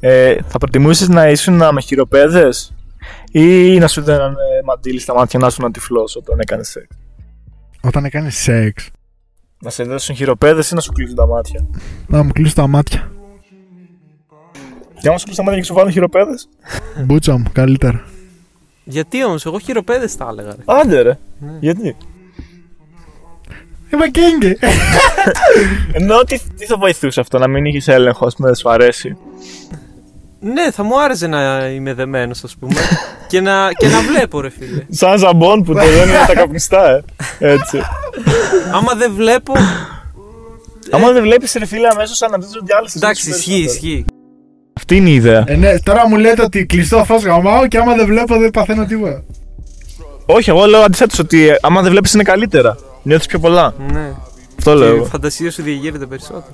ε, 0.00 0.36
θα 0.48 0.58
προτιμούσες 0.58 1.08
να 1.08 1.28
ήσουν 1.28 1.54
με 1.54 1.80
χειροπέδε 1.80 2.48
ή 3.32 3.78
να 3.78 3.88
σου 3.88 4.00
ήταν 4.00 4.20
ε, 4.20 4.36
μαντήλι 4.64 5.00
στα 5.00 5.14
μάτια 5.14 5.38
να 5.38 5.46
ήσουν 5.46 5.72
τυφλό 5.72 6.04
όταν 6.16 6.38
έκανες 6.38 6.68
σεξ; 6.68 6.86
Όταν 7.80 8.04
έκανες 8.04 8.36
σεξ, 8.36 8.88
Να 9.58 9.70
σε 9.70 9.82
δώσουν 9.84 10.14
χειροπέδες 10.14 10.70
ή 10.70 10.74
να 10.74 10.80
σου 10.80 10.92
κλείσουν 10.92 11.14
τα 11.16 11.26
μάτια; 11.26 11.66
να 12.06 12.22
μου 12.22 12.32
κλείσω 12.32 12.54
τα 12.54 12.66
μάτια. 12.66 13.10
Και 15.02 15.08
άμα 15.08 15.18
σου 15.18 15.24
κλείσουν 15.24 15.34
τα 15.44 15.50
μάτια 15.50 15.58
και 15.60 15.66
σου 15.66 15.74
βάλουν 15.74 15.92
χειροπέδες. 15.92 16.48
Μπούτσα 17.04 17.36
μου, 17.36 17.44
καλύτερα. 17.52 18.04
Γιατί 18.84 19.24
όμως, 19.24 19.46
εγώ 19.46 19.58
χειροπέδες 19.58 20.16
τα 20.16 20.26
έλεγα. 20.30 20.48
ρε. 20.50 20.62
Άντε 20.64 21.00
ρε. 21.02 21.18
Γιατί; 21.60 21.96
Είμαι 23.92 24.06
κέγγε. 24.08 24.56
Ενώ 25.92 26.24
τι, 26.24 26.38
τι 26.58 26.64
θα 26.66 26.76
βοηθούσε 26.76 27.20
αυτό, 27.20 27.38
να 27.38 27.48
μην 27.48 27.64
είχες 27.64 27.88
έλεγχο, 27.88 28.26
ας 28.26 28.34
πούμε, 28.34 28.48
δεν 28.48 28.56
σου 28.56 28.70
αρέσει; 28.70 29.16
Ναι, 30.40 30.70
θα 30.70 30.82
μου 30.82 31.02
άρεσε 31.02 31.26
να 31.26 31.66
είμαι 31.66 31.94
δεμένος, 31.94 32.44
ας 32.44 32.56
πούμε. 32.56 32.74
και, 33.28 33.40
να, 33.40 33.72
και 33.72 33.88
να 33.88 34.00
βλέπω, 34.02 34.40
ρε 34.40 34.50
φίλε. 34.50 34.84
Σαν 34.90 35.18
ζαμπόν 35.18 35.62
που 35.62 35.74
τελειώνει 35.74 36.10
με 36.10 36.24
τα 36.26 36.34
καπνιστά, 36.34 36.90
ε. 36.90 37.02
Έτσι. 37.38 37.80
Άμα 38.72 38.94
δεν 38.94 39.12
βλέπω. 39.14 39.52
Άμα 40.90 41.12
δεν 41.12 41.22
βλέπεις 41.22 41.52
ρε 41.54 41.66
φίλε, 41.66 41.88
αμέσως 41.88 42.22
αναπτύσσονται 42.22 42.74
άλλες 42.76 42.94
Εντάξει, 42.94 43.30
ισχύει, 43.30 43.62
ισχύει. 43.62 44.04
Αυτή 44.76 44.96
είναι 44.96 45.08
η 45.10 45.14
ιδέα. 45.14 45.44
Ε, 45.46 45.56
ναι, 45.56 45.78
τώρα 45.78 46.08
μου 46.08 46.16
λέτε 46.16 46.42
ότι 46.42 46.66
κλειστό 46.66 47.04
φως 47.04 47.24
γαμάω 47.24 47.66
και 47.66 47.78
άμα 47.78 47.94
δεν 47.94 48.06
βλέπω 48.06 48.38
δεν 48.38 48.50
παθαίνω 48.50 48.84
τίποτα. 48.84 49.22
Όχι, 50.26 50.50
εγώ 50.50 50.64
λέω 50.64 50.80
αντιθέτως 50.80 51.18
ότι 51.18 51.48
ε, 51.48 51.54
άμα 51.62 51.82
δεν 51.82 51.90
βλέπεις 51.90 52.12
είναι 52.14 52.22
καλύτερα. 52.22 52.76
Νιώθεις 53.02 53.26
πιο 53.26 53.38
πολλά. 53.38 53.74
Ναι. 53.92 54.12
Αυτό 54.58 54.74
λέω. 54.74 54.88
Και 54.88 54.94
η 54.94 54.96
εγώ. 54.96 55.04
φαντασία 55.04 55.50
σου 55.50 55.62
διαγείρεται 55.62 56.06
περισσότερο. 56.06 56.44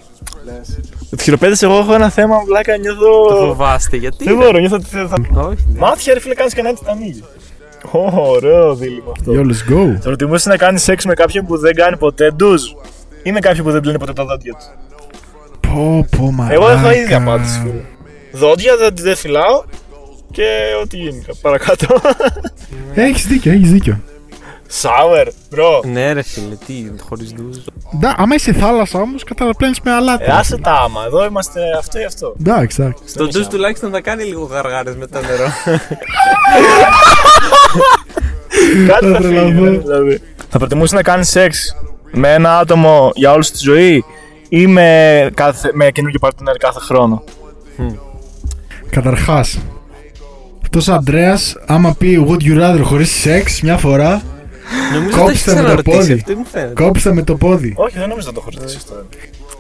Με 1.11 1.17
του 1.17 1.23
χειροπέδες, 1.23 1.63
εγώ 1.63 1.79
έχω 1.79 1.95
ένα 1.95 2.11
θέμα, 2.11 2.37
βλάκα, 2.47 2.75
Το 2.75 2.81
νιώθω. 2.81 3.37
φοβάστε, 3.47 3.97
γιατί. 3.97 4.25
Δεν 4.25 4.37
μπορώ, 4.37 4.59
νιώθω 4.59 4.75
ότι 4.77 4.87
θα. 4.87 5.17
Όχι. 5.41 5.65
ναι. 5.73 5.79
Μάτια, 5.79 6.15
ρε 6.15 6.21
φίλε, 6.21 6.35
κάνεις 6.35 6.55
και 6.55 6.61
ένα 6.61 6.69
έτσι 6.69 6.85
τα 6.85 6.91
ανοίγει. 6.93 7.25
Ω, 7.93 8.31
Ωραίο 8.31 8.75
δίλημα 8.75 9.13
αυτό. 9.19 9.33
Yo, 9.33 9.39
let's 9.45 9.73
go. 9.73 9.93
Θα 9.95 10.01
προτιμούσες 10.03 10.47
να 10.47 10.57
κάνεις 10.57 10.83
σεξ 10.83 11.05
με 11.05 11.15
κάποιον 11.15 11.47
που 11.47 11.59
δεν 11.59 11.75
κάνει 11.75 11.97
ποτέ 11.97 12.31
ντουζ 12.31 12.63
ή 13.23 13.33
με 13.33 13.41
κάποιον 13.41 13.65
που 13.67 13.73
δεν 13.73 13.81
πλύνει 13.81 13.99
ποτέ 13.99 14.13
τα 14.13 14.25
δόντια 14.25 14.53
του; 14.53 14.65
Πω, 15.69 16.07
πω, 16.17 16.31
μαλάκα. 16.33 16.55
Εγώ 16.55 16.69
έχω 16.69 16.91
ίδια 16.91 17.17
απάντηση. 17.17 17.61
φίλε. 17.61 17.81
Δόντια 18.39 18.77
δεν, 18.77 18.95
δεν 18.97 19.17
φυλάω 19.17 19.63
και 20.31 20.45
ό,τι 20.83 20.97
γίνει 20.97 21.25
παρακάτω. 21.41 22.01
Έχεις 22.95 23.27
δίκιο, 23.27 23.53
έχεις 23.53 23.71
δίκιο. 23.73 24.01
Shower, 24.71 25.29
bro. 25.51 25.81
Ναι, 25.85 26.13
ρε 26.13 26.23
φίλε, 26.23 26.55
τι, 26.67 26.91
χωρίς 27.09 27.35
ντουζ. 27.35 27.57
Ντα, 27.97 28.15
άμα 28.19 28.35
είσαι 28.35 28.53
θάλασσα 28.53 29.01
όμως, 29.01 29.25
καταλαβαίνεις 29.25 29.81
με 29.81 29.91
αλάτι. 29.91 30.25
Ε, 30.25 30.33
άσε 30.33 30.57
τα 30.59 30.73
άμα, 30.73 31.05
εδώ 31.07 31.25
είμαστε 31.25 31.61
αυτό 31.79 31.99
ή 31.99 32.05
αυτό. 32.05 32.35
Εντάξει, 32.41 32.83
εντάξει. 32.83 33.03
Στο 33.07 33.27
ντουζ 33.27 33.47
τουλάχιστον 33.47 33.91
θα 33.91 34.01
κάνει 34.01 34.25
λίγο 34.25 34.45
γαργάρες 34.45 34.97
με 34.97 35.07
το 35.07 35.21
νερό. 35.21 35.49
Κάτι 38.89 39.07
θα 39.07 39.19
τρελαθώ. 39.19 39.47
φύγει, 39.47 39.79
δηλαδή. 39.79 40.21
Θα 40.49 40.59
προτιμούσε 40.59 40.95
να 40.95 41.03
κάνει 41.03 41.25
σεξ 41.25 41.77
με 42.13 42.33
ένα 42.33 42.59
άτομο 42.59 43.11
για 43.15 43.33
όλη 43.33 43.45
σου 43.45 43.53
τη 43.53 43.59
ζωή 43.59 44.05
ή 44.49 44.67
με, 44.67 45.31
κάθε, 45.35 45.71
με 45.73 45.91
καινούργιο 45.91 46.21
partner 46.23 46.57
κάθε 46.59 46.81
χρόνο; 46.81 47.23
Καταρχάς, 48.91 49.59
αυτός 50.63 50.89
ο 50.89 50.93
Αντρέας, 50.95 51.57
άμα 51.67 51.95
πει 51.99 52.27
Would 52.29 52.43
you 52.43 52.61
rather 52.63 52.81
χωρίς 52.83 53.11
σεξ 53.11 53.61
μια 53.63 53.77
φορά, 53.77 54.23
Νομίζω 54.95 55.23
ότι 55.23 55.31
έχεις 55.31 55.45
Κόψτε 55.45 55.51
με 55.51 55.57
το 55.57 55.63
ξαναρωτήσει 55.65 55.97
πόδι. 55.99 56.13
αυτό, 56.13 56.35
μου 56.37 56.45
φαίνεται. 56.45 56.83
κόψτε 56.83 57.13
με 57.13 57.23
το 57.23 57.35
πόδι. 57.37 57.73
Όχι, 57.77 57.99
δεν 57.99 58.09
νομίζω 58.09 58.27
να 58.27 58.33
το 58.33 58.41
έχω 58.47 58.51
ρωτήσει 58.59 58.77
αυτό. 58.77 58.95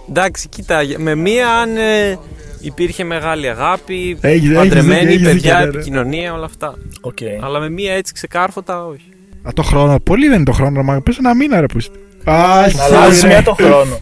Εντάξει, 0.08 0.48
κοίτα, 0.48 0.80
με 0.98 1.14
μία 1.14 1.48
αν 1.50 1.76
ε, 1.76 2.18
υπήρχε 2.60 3.04
μεγάλη 3.04 3.48
αγάπη, 3.48 4.18
Έχεις- 4.20 4.44
έχεις 4.44 4.54
παντρεμένη, 4.56 5.06
δίκιο, 5.06 5.28
έχεις 5.28 5.42
παιδιά, 5.42 5.54
δίκιο, 5.54 5.58
ναι, 5.58 5.70
ναι. 5.70 5.76
επικοινωνία, 5.78 6.32
όλα 6.32 6.44
αυτά. 6.44 6.74
Οκ. 7.00 7.18
Αλλά 7.44 7.58
με 7.60 7.70
μία 7.70 7.92
έτσι 7.94 8.12
ξεκάρφωτα, 8.12 8.84
όχι. 8.86 9.08
Α, 9.42 9.50
το 9.54 9.62
χρόνο. 9.62 9.98
Πολύ 10.00 10.26
δεν 10.26 10.34
είναι 10.36 10.44
το 10.44 10.52
χρόνο, 10.52 10.82
μα 10.82 11.00
πες 11.00 11.18
ένα 11.18 11.34
μήνα 11.34 11.60
ρε 11.60 11.66
που 11.66 11.78
είστε. 11.78 11.98
Α, 12.24 12.34
Να 12.76 12.84
αλλάζει 12.84 13.20
sorry, 13.22 13.26
μία 13.26 13.36
ρε. 13.36 13.42
το 13.42 13.54
χρόνο. 13.54 13.98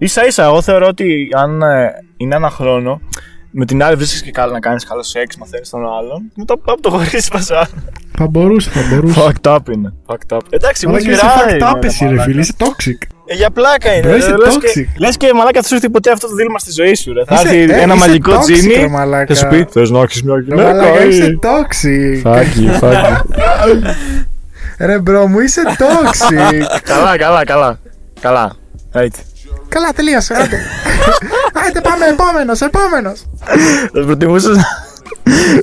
σα 0.00 0.26
ίσα, 0.26 0.44
εγώ 0.44 0.62
θεωρώ 0.62 0.86
ότι 0.86 1.28
αν 1.36 1.62
ε, 1.62 1.90
είναι 2.16 2.34
ένα 2.36 2.50
χρόνο, 2.50 3.00
με 3.50 3.64
την 3.64 3.82
άλλη 3.82 3.96
βρίσκεις 3.96 4.22
και 4.22 4.30
καλά 4.30 4.52
να 4.52 4.60
κάνεις 4.60 4.84
καλό 4.84 5.02
σεξ, 5.02 5.36
μαθαίνει 5.36 5.66
τον 5.70 5.80
άλλον. 5.80 6.18
και 6.28 6.34
Μετά 6.36 6.52
από 6.54 6.80
το 6.82 6.90
χωρίς 6.90 7.28
πασά. 7.28 7.68
Θα 8.18 8.26
μπορούσε, 8.26 8.70
θα 8.70 8.80
μπορούσε. 8.90 9.20
Fucked 9.20 9.54
up 9.56 9.72
είναι. 9.72 9.92
Fucked 10.06 10.36
up. 10.36 10.40
Εντάξει, 10.50 10.86
Αλλά 10.86 10.94
μου 10.98 11.04
και 11.04 11.10
είσαι 11.10 11.20
γυράει. 11.46 11.58
fucked 11.60 11.76
up 11.76 11.84
εσύ 11.84 12.06
ρε 12.08 12.20
φίλε, 12.22 12.40
είσαι 12.40 12.52
toxic. 12.58 13.06
Ε, 13.26 13.34
για 13.34 13.50
πλάκα 13.50 13.94
είναι. 13.94 14.06
Μπρο, 14.06 14.16
είσαι 14.16 14.36
λες 14.36 14.54
toxic. 14.56 14.60
και, 14.74 14.86
λες 14.98 15.16
και 15.16 15.32
μαλάκα 15.34 15.60
θα 15.62 15.68
σου 15.68 15.74
έρθει 15.74 15.90
ποτέ 15.90 16.10
αυτό 16.10 16.28
το 16.28 16.34
δίλημα 16.34 16.58
στη 16.58 16.70
ζωή 16.72 16.94
σου. 16.94 17.12
Ρε. 17.12 17.24
Θα 17.24 17.34
Είσαι- 17.34 17.48
έρθει 17.56 17.72
ε, 17.72 17.80
ένα 17.80 17.94
είσαι 17.94 18.06
μαγικό 18.06 18.32
toxic, 18.34 18.40
τζίνι 18.40 18.74
ρε 18.74 18.88
μαλάκα. 18.88 19.24
και 19.24 19.34
σου 19.34 19.46
πει 19.48 19.66
Θες 19.70 19.90
να 19.90 20.00
έχεις 20.00 20.22
μια 20.22 20.34
Ρε 20.34 20.40
γυναίκα. 20.40 20.62
μαλάκα, 20.74 21.04
ή;» 21.04 21.08
είσαι 21.08 21.38
toxic. 21.42 22.20
Φάκι, 22.22 22.68
φάκι. 22.80 23.22
Ρε 24.78 24.98
μπρο 24.98 25.26
μου, 25.26 25.38
είσαι 25.40 25.62
toxic. 25.78 26.62
Καλά, 26.90 27.16
καλά, 27.16 27.44
καλά. 27.44 27.78
Καλά. 28.20 28.52
Έτσι. 28.92 29.22
Καλά, 29.68 29.88
τελείωσε. 29.94 30.34
Άντε. 30.34 30.56
Άντε, 31.68 31.80
πάμε 31.80 32.04
επόμενος, 32.06 32.60
επόμενος. 32.60 33.20
Θα 33.92 34.04
προτιμούσες 34.04 34.56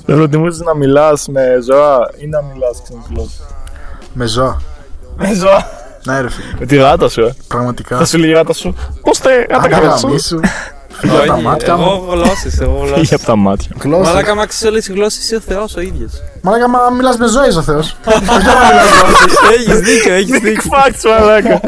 θα 0.06 0.14
προτιμούσες 0.16 0.60
να 0.62 0.76
μιλάς 0.76 1.28
με 1.28 1.42
ζώα 1.66 1.98
ή 2.18 2.28
να 2.28 2.42
μιλάς 2.42 2.82
ξενοφιλός. 2.84 3.32
Με 4.14 4.26
ζώα. 4.26 4.62
Με 5.18 5.34
ζώα. 5.34 5.68
Ναι 6.06 6.22
ρε 6.22 6.30
φίλε, 6.30 6.48
Με 6.60 6.66
τη 6.66 6.76
γάτα 6.76 7.10
σου, 7.10 7.22
ε. 7.22 7.36
πραγματικά. 7.48 7.98
Θα 7.98 8.06
σου 8.06 8.18
λέει 8.18 8.30
η 8.30 8.34
γάτα 8.34 8.54
σου. 8.54 8.76
Κώστε, 9.02 9.46
γάτα 9.50 9.68
καλά 9.68 9.98
σου. 9.98 10.20
σου. 10.22 10.40
Φύγε 11.00 11.18
από 11.18 11.26
τα 11.28 11.42
μάτια 11.42 11.76
μου. 11.76 11.84
Εγώ 11.84 12.06
γλώσσες, 12.12 12.60
εγώ 12.60 12.80
Φύγε 12.80 12.94
γλώσσες. 12.94 13.12
από 13.14 13.26
τα 13.26 13.36
μάτια. 13.36 13.70
Γλώσσα. 13.82 14.10
Μαλάκα, 14.12 14.36
μα 14.36 14.46
ξέρεις 14.46 14.72
όλε 14.74 14.80
τι 14.80 14.92
γλώσσες, 14.94 15.24
είσαι 15.24 15.36
ο 15.36 15.40
Θεός 15.40 15.76
ο 15.76 15.82
ίδιος. 15.82 16.12
Μαλάκα, 16.42 16.70
μα 16.70 16.80
μιλάς 16.98 17.18
με 17.18 17.28
ζωή 17.28 17.50
ο 17.58 17.62
Θεός. 17.62 17.96
Έχεις 19.54 19.80
δίκιο, 19.80 20.14
έχεις 20.14 20.38
Big 20.38 20.42
δίκιο. 20.44 20.72
facts, 20.72 21.10
μαλάκα. 21.20 21.60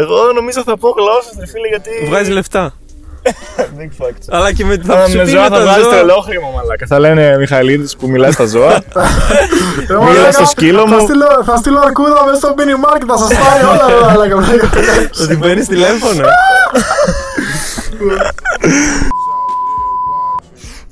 Εγώ 0.00 0.32
νομίζω 0.34 0.62
θα 0.62 0.76
πω 0.78 0.88
γλώσσες, 0.98 1.34
ρε 1.40 1.46
φίλε, 1.46 1.68
γιατί... 1.68 1.90
Βγάζει 2.08 2.30
λεφτά. 2.30 2.74
Big 3.78 4.04
facts. 4.04 4.26
Αλλά 4.28 4.52
και 4.52 4.64
με 4.64 4.80
θα 4.86 4.94
Θα 4.96 5.08
σου 5.08 5.16
με 5.16 5.22
πει 5.24 5.30
ζώα 5.30 5.42
με 5.42 5.48
θα 5.48 5.54
τα 5.54 5.60
βγάζει 5.62 5.80
ζώα. 5.82 5.90
τρελό 5.90 6.20
χρήμα, 6.26 6.48
μαλάκα. 6.56 6.86
Θα 6.86 6.98
λένε 6.98 7.36
Μιχαηλίδης 7.38 7.96
που 7.96 8.08
μιλάει 8.10 8.30
στα 8.32 8.46
ζώα. 8.46 8.82
Μίλα 10.10 10.32
στο 10.32 10.44
σκύλο 10.44 10.80
Θα 10.80 10.86
μου. 10.96 11.00
στείλω, 11.00 11.26
θα 11.44 11.56
στείλω 11.56 11.80
αρκούδα 11.84 12.24
μέσα 12.24 12.36
στο 12.36 12.54
mini 12.56 12.84
market, 12.86 13.04
θα 13.08 13.16
σας 13.16 13.28
πάρει 13.38 13.64
όλα 13.64 13.86
ρε 14.26 14.34
μαλάκα. 14.34 14.36
Ότι 15.22 15.36
παίρνεις 15.36 15.66
τηλέφωνο. 15.66 16.24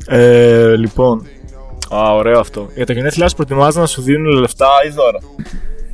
Ε, 0.06 0.76
λοιπόν. 0.76 1.26
Α, 1.94 2.14
ωραίο 2.14 2.38
αυτό. 2.40 2.68
Για 2.74 2.86
τα 2.86 2.92
γενέθλιά 2.92 3.28
σου 3.28 3.36
προτιμάζει 3.36 3.78
να 3.78 3.86
σου 3.86 4.02
δίνουν 4.02 4.38
λεφτά 4.40 4.66
ή 4.86 4.88
δώρα; 4.88 5.18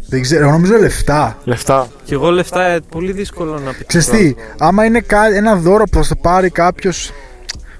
Δεν 0.09 0.23
ξέρω, 0.23 0.43
εγώ 0.43 0.53
νομίζω 0.53 0.77
λεφτά. 0.77 1.39
Λεφτά. 1.45 1.87
Και 2.05 2.15
εγώ 2.15 2.31
λεφτά 2.31 2.63
ε, 2.65 2.81
πολύ 2.91 3.13
δύσκολο 3.13 3.59
να 3.65 3.73
πει. 3.73 3.85
Ξέρεις 3.85 4.07
τι, 4.07 4.35
άμα 4.59 4.85
είναι 4.85 5.01
κα- 5.01 5.35
ένα 5.35 5.57
δώρο 5.57 5.85
που 5.85 5.97
θα 5.97 6.03
στο 6.03 6.15
πάρει 6.17 6.51
κάποιος 6.51 7.11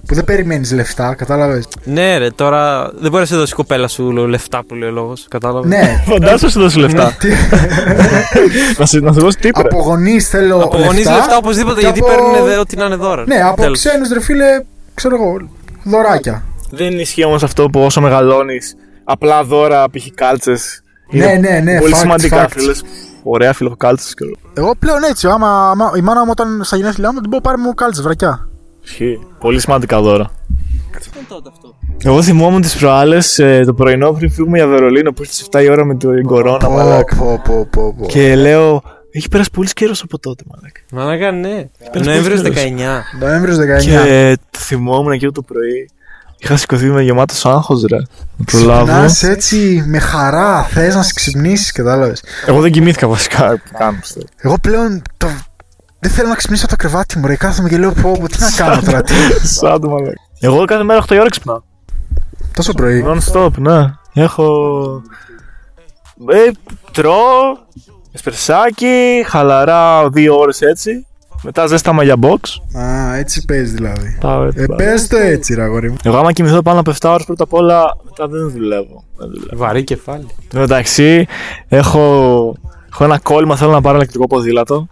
που 0.07 0.15
δεν 0.15 0.25
περιμένεις 0.25 0.73
λεφτά, 0.73 1.15
κατάλαβες; 1.15 1.65
Ναι, 1.85 2.19
ρε, 2.19 2.31
τώρα 2.31 2.91
δεν 2.95 3.11
μπορείς 3.11 3.31
να 3.31 3.35
σε 3.35 3.37
δώσει 3.37 3.53
η 3.53 3.57
κοπέλα 3.57 3.89
σου 3.89 4.11
λεφτά 4.13 4.65
που 4.65 4.75
λέει 4.75 4.89
ο 4.89 4.93
λόγος. 4.93 5.27
Κατάλαβες; 5.31 5.69
ναι. 5.71 6.03
Φαντάζομαι 6.11 6.51
σου 6.53 6.61
δώσει 6.61 6.79
λεφτά. 6.79 7.17
Τι- 7.19 7.29
να 8.79 8.87
σε, 8.87 9.01
να 9.01 9.13
σε 9.13 9.21
δώσει 9.21 9.39
τίποτα. 9.39 9.69
από 9.73 9.83
γονεί 9.83 10.21
θέλω. 10.21 10.57
Από 10.63 10.77
γονεί 10.79 10.97
λεφτά 11.03 11.37
οπωσδήποτε 11.37 11.75
και 11.81 11.87
γιατί 11.87 11.99
από- 12.01 12.09
παίρνουν 12.09 12.45
δε- 12.47 12.57
ό,τι 12.59 12.77
να 12.77 12.85
είναι 12.85 12.97
δώρα. 12.97 13.25
Ναι, 13.27 13.41
από 13.43 13.61
Τέλος. 13.61 13.79
ξένους 13.79 14.09
ρε 14.09 14.21
φίλε, 14.21 14.47
ξέρω 14.95 15.15
εγώ, 15.15 15.49
δωράκια. 15.85 16.45
Δεν 16.71 16.99
ισχύει 16.99 17.25
όμως 17.25 17.43
αυτό 17.43 17.69
που 17.71 17.81
όσο 17.85 18.01
μεγαλώνεις, 18.01 18.75
απλά 19.05 19.45
δώρα, 19.45 19.85
π.χ. 19.91 20.07
κάλτσες. 20.15 20.83
Ναι, 21.11 21.27
ναι, 21.27 21.61
ναι, 21.63 21.79
Πολύ 21.79 21.93
facts, 21.95 21.99
σημαντικά, 21.99 22.45
facts. 22.47 22.51
φίλες. 22.51 22.85
Ωραία, 23.23 23.53
φίλο 23.53 23.77
κάλτσε 23.77 24.15
και 24.17 24.37
Εγώ 24.61 24.75
πλέον 24.79 25.03
έτσι, 25.03 25.27
άμα, 25.27 25.71
άμα 25.71 25.93
η 25.97 26.01
μάνα 26.01 26.25
μου 26.25 26.31
όταν 26.31 26.61
στα 26.65 26.77
γενέθλιά 26.77 27.13
μου 27.13 27.21
την 27.21 27.31
πω 27.31 27.39
πάρε 27.43 27.57
μου 27.57 27.75
κάλτσε 27.75 28.03
βρακιά. 28.03 28.49
Ισχύει. 28.85 29.21
Πολύ 29.39 29.61
σημαντικά 29.61 30.01
δώρα. 30.01 30.31
ήταν 31.11 31.25
τότε 31.29 31.51
αυτό; 31.53 31.75
Εγώ 32.05 32.23
θυμόμουν 32.23 32.61
τις 32.61 32.77
προάλλες 32.77 33.41
το 33.67 33.75
πρωινό 33.75 34.13
πριν 34.13 34.31
φύγουμε 34.31 34.57
για 34.59 34.67
Βερολίνο 34.67 35.13
που 35.13 35.23
ήρθε 35.23 35.45
7 35.51 35.63
η 35.63 35.71
ώρα 35.71 35.85
με 35.85 35.95
την 35.95 36.23
κορώνα, 36.27 36.69
μαλάκα. 36.69 37.17
πω, 37.17 37.41
πω, 37.45 37.67
πω, 37.71 37.95
πω. 37.99 38.07
Και 38.07 38.37
λέω, 38.37 38.83
έχει 39.11 39.29
περάσει 39.29 39.51
πολύ 39.51 39.69
καιρός 39.73 40.03
από 40.03 40.19
τότε, 40.19 40.45
μαλάκα. 40.51 40.81
Μαλάκα, 40.93 41.31
ναι. 41.33 41.69
Πες 41.93 42.07
Νοέμβριος 42.07 42.43
πώς 42.43 42.51
19. 42.51 43.03
Νοέμβριος 43.21 43.57
19. 43.57 43.81
Και 43.81 44.37
το 44.51 44.59
θυμόμουν 44.59 45.13
εκείνο 45.13 45.31
το 45.31 45.43
πρωί. 45.43 45.91
Είχα 46.45 46.57
σηκωθεί 46.57 46.87
με 46.87 47.03
γεμάτος 47.03 47.47
άγχος, 47.47 47.85
ρε. 47.91 47.97
Να 48.37 48.45
προλάβω. 48.45 48.85
Ξυπνάς 48.85 49.23
έτσι 49.23 49.85
με 49.87 49.99
χαρά, 49.99 50.63
θες 50.63 50.95
να 50.95 51.03
σε 51.03 51.13
ξυπνήσεις, 51.15 51.73
κατάλαβες. 51.73 52.23
Εγώ 52.47 52.61
δεν 52.61 52.73
κοιμήθηκα 52.73 53.09
βασικά. 53.09 53.49
που 53.49 53.77
κάνω, 53.79 53.99
πιστεύω. 54.01 54.27
Εγώ 54.37 54.59
πλέον 54.59 55.03
το... 55.17 55.27
δεν 55.99 56.11
θέλω 56.11 56.29
να 56.29 56.35
ξυπνήσω 56.35 56.65
από 56.65 56.77
το 56.77 56.89
κρεβάτι 56.89 57.19
μου, 57.19 57.27
ρε. 57.27 57.37
Κάθομαι 57.37 57.69
και 57.69 57.79
λέω 57.79 57.93
πω, 57.93 58.17
πω 58.21 58.29
τι 58.29 58.41
να 58.41 58.51
κάνω 58.51 58.83
τώρα, 58.83 59.03
τι. 59.03 59.15
Σαν 59.59 59.81
το 59.81 59.89
μαλάκα. 59.89 60.13
Εγώ 60.41 60.65
κάθε 60.65 60.83
μέρα 60.83 61.05
8 61.09 61.11
η 61.11 61.19
ώρα 61.19 61.29
ξυπνάω. 61.29 61.61
Τόσο 62.55 62.73
πρωί. 62.73 63.05
Non 63.07 63.33
stop, 63.33 63.51
ναι. 63.59 63.95
Έχω. 64.13 65.03
Ε, 66.29 66.51
τρώω, 66.93 67.57
εσπρεσάκι, 68.13 69.25
χαλαρά 69.27 70.09
δύο 70.09 70.37
ώρες 70.37 70.61
έτσι. 70.61 71.07
Μετά 71.45 71.67
ζέσταμα 71.67 72.03
για 72.03 72.15
box. 72.23 72.79
Α, 72.81 73.17
έτσι 73.17 73.45
παίζεις 73.45 73.73
δηλαδή. 73.73 74.17
Πάω 74.21 74.45
έτσι. 74.45 74.61
Ε, 74.63 74.67
πάω. 74.67 74.77
πες 74.77 75.07
το 75.09 75.17
έτσι, 75.17 75.55
ρε 75.55 75.63
αγόρι 75.63 75.91
μου. 75.91 75.97
Εγώ 76.05 76.17
άμα 76.17 76.33
κοιμηθώ 76.33 76.63
πάνω 76.63 76.81
από 76.81 76.91
7 77.01 77.11
ώρες 77.11 77.25
πρώτα 77.27 77.43
απ' 77.45 77.53
όλα, 77.53 77.97
μετά 78.05 78.29
δεν 78.29 78.51
δουλεύω. 78.51 79.05
Δεν 79.17 79.29
δουλεύω. 79.35 79.57
Βαρύ 79.57 79.85
κεφάλι. 79.85 80.27
Εν 80.43 80.49
τω 80.49 80.59
μεταξύ, 80.59 81.27
έχω, 81.69 82.01
έχω 82.93 83.05
ένα 83.05 83.19
κόλλημα, 83.19 83.57
θέλω 83.57 83.71
να 83.71 83.81
πάρω 83.81 83.97
ηλεκτρικό 83.97 84.27
ποδήλατο. 84.27 84.87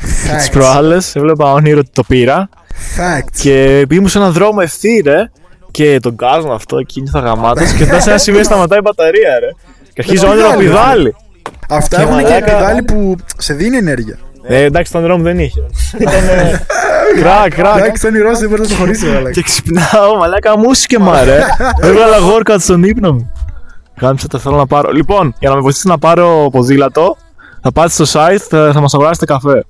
Τις 0.00 0.48
Facts. 0.48 0.52
προάλλες, 0.52 1.16
έβλεπα 1.16 1.52
όνειρο 1.52 1.78
ότι 1.78 1.90
το 1.92 2.02
πήρα. 2.02 2.48
Facts. 2.96 3.28
Και 3.42 3.62
επειδή 3.78 3.94
ήμουν 3.96 4.08
σε 4.08 4.18
έναν 4.18 4.32
δρόμο 4.32 4.58
ευθύ, 4.62 5.00
ρε, 5.04 5.30
και 5.70 5.98
τον 6.02 6.16
κάζουν 6.16 6.50
αυτό 6.50 6.82
και 6.82 7.00
νιώθα 7.00 7.18
γαμάτος 7.20 7.72
και 7.72 7.84
μετά 7.84 8.00
σε 8.00 8.08
ένα 8.10 8.18
σημείο 8.18 8.44
σταματάει 8.44 8.78
η 8.78 8.82
μπαταρία, 8.84 9.38
ρε. 9.38 9.48
Και 9.92 9.94
αρχίζει 10.04 10.24
το 10.24 10.30
όνειρος 10.30 10.50
να 10.50 10.56
πηδάλι, 10.56 10.76
πηδάλει. 10.78 11.14
Αυτά 11.68 11.96
Και 11.96 12.02
έχουν 12.02 12.16
και 12.16 12.22
μαλάκα- 12.22 12.44
πηδάλι 12.56 12.82
που 12.82 13.16
σε 13.36 13.54
δίνει 13.54 13.76
ενέργεια. 13.76 14.18
Ε, 14.50 14.62
εντάξει, 14.62 14.92
τον 14.92 15.02
δρόμο 15.02 15.22
δεν 15.22 15.38
είχε. 15.38 15.60
Ήτανε 15.98 16.66
κράκ, 17.20 17.54
κράκ. 17.54 17.76
Εντάξει, 17.78 18.02
το 18.02 18.08
όνειρό 18.08 18.34
σου 18.34 18.38
δεν 18.40 18.48
μπορεί 18.48 18.60
να 18.60 18.68
το 18.68 18.74
χωρίσει, 18.74 19.06
ρε. 19.22 19.30
Και 19.30 19.42
ξυπνάω, 19.42 20.16
μαλάκα 20.18 20.58
μουσικεμα, 20.58 21.24
ρε. 21.24 21.40
Έβγαλα 21.80 22.16
workout 22.16 22.56
στον 22.58 22.82
ύπνο 22.82 23.12
μου. 23.12 23.32
Γάμισα 24.00 24.26
το 24.26 24.38
θέλω 24.38 24.56
να 24.56 24.66
πάρω. 24.66 24.90
Λοιπόν, 24.90 25.34
για 25.38 25.48
να 25.48 25.54
με 25.54 25.60
βοηθήσει 25.60 25.88
να 25.88 25.98
πάρω 25.98 26.48
ποδήλατο, 26.52 27.16
θα 27.62 27.72
πάτε 27.72 27.88
στο 27.90 28.04
site, 28.12 28.38
θα, 28.48 28.70
θα 28.72 28.80
μας 28.80 28.94
αγοράσετε 28.94 29.26
καφέ. 29.26 29.64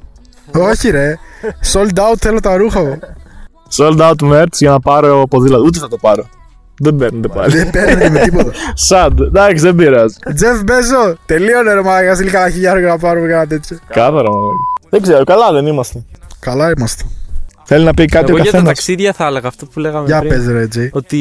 Όχι, 0.54 0.90
ρε. 0.90 1.18
Sold 1.72 1.98
out 1.98 2.16
θέλω 2.18 2.40
τα 2.40 2.56
ρούχα 2.56 2.80
μου. 2.80 2.98
Sold 3.76 3.98
out 4.00 4.32
merch 4.32 4.52
για 4.58 4.70
να 4.70 4.80
πάρω 4.80 5.26
ποδήλατο. 5.30 5.62
Ούτε 5.62 5.78
θα 5.78 5.88
το 5.88 5.96
πάρω. 5.96 6.26
Δεν 6.78 6.96
παίρνετε 6.96 7.28
πάλι. 7.28 7.56
Δεν 7.56 7.70
παίρνετε 7.70 8.10
με 8.10 8.18
τίποτα. 8.20 8.50
Σαν, 8.74 9.14
εντάξει, 9.18 9.62
δεν 9.64 9.74
πειράζει. 9.74 10.14
Τζεφ 10.34 10.62
Μπέζο, 10.62 11.16
τελείωνε 11.26 11.72
ρε 11.72 11.82
μάγκα, 11.82 12.14
στείλει 12.14 12.30
κανένα 12.30 12.50
χιλιάρικο 12.50 12.88
να 12.88 12.98
πάρουμε 12.98 13.28
κάτι 13.28 13.48
τέτοιο. 13.48 13.78
Κάθαρα, 13.88 14.30
μαλάκα. 14.30 14.54
Δεν 14.90 15.02
ξέρω, 15.02 15.24
καλά 15.24 15.52
δεν 15.52 15.66
είμαστε. 15.66 16.04
Καλά 16.40 16.72
είμαστε. 16.76 17.04
Θέλει 17.64 17.84
να 17.84 17.94
πει 17.94 18.04
κάτι 18.04 18.24
Εγώ 18.30 18.32
ο 18.38 18.42
για 18.42 18.44
τα 18.44 18.50
καθένας. 18.50 18.66
ταξίδια 18.74 19.12
θα 19.12 19.26
έλεγα 19.26 19.48
αυτό 19.48 19.66
που 19.66 19.80
λέγαμε 19.80 20.06
Για 20.06 20.18
πριν. 20.18 20.30
πες 20.30 20.46
ρε 20.46 20.66
Τζέι. 20.66 20.90
Ότι 20.92 21.18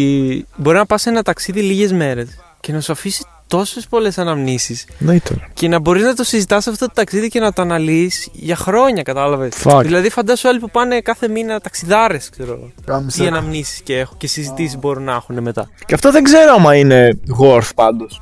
μπορεί 0.56 0.78
να 0.78 0.86
πας 0.86 1.02
σε 1.02 1.10
ένα 1.10 1.22
ταξίδι 1.24 1.62
λίγες 1.62 1.92
μέρες 1.94 2.28
και 2.68 2.74
να 2.74 2.82
σου 2.82 2.92
αφήσει 2.92 3.24
τόσες 3.48 3.88
πολλές 3.88 4.18
αναμνήσεις 4.18 4.86
Ναι, 4.98 5.20
τώρα. 5.20 5.48
και 5.54 5.68
να 5.68 5.80
μπορείς 5.80 6.04
να 6.04 6.14
το 6.14 6.24
συζητάς 6.24 6.68
αυτό 6.68 6.86
το 6.86 6.92
ταξίδι 6.96 7.28
και 7.30 7.40
να 7.40 7.54
το 7.54 7.62
αναλύεις 7.62 8.28
για 8.32 8.56
χρόνια, 8.56 9.04
κατάλαβες. 9.04 9.54
Fuck. 9.64 9.82
Δηλαδή, 9.84 10.10
φαντάσου 10.10 10.48
άλλοι 10.48 10.60
που 10.60 10.70
πάνε 10.70 11.00
κάθε 11.02 11.28
μήνα 11.28 11.60
ταξιδάρες, 11.60 12.30
ξέρω 12.30 12.52
εγώ. 12.54 12.72
Τι 12.76 12.82
Κάμισα. 12.86 13.24
αναμνήσεις 13.24 13.82
και, 13.82 13.98
έχω, 14.00 14.14
και 14.18 14.28
συζητήσεις 14.28 14.78
μπορούν 14.78 15.04
να 15.04 15.14
έχουν 15.14 15.42
μετά. 15.42 15.70
Και 15.86 15.94
αυτό 15.94 16.12
δεν 16.12 16.24
ξέρω 16.24 16.54
άμα 16.58 16.76
είναι 16.76 17.20
worth 17.42 17.70
πάντως. 17.76 18.22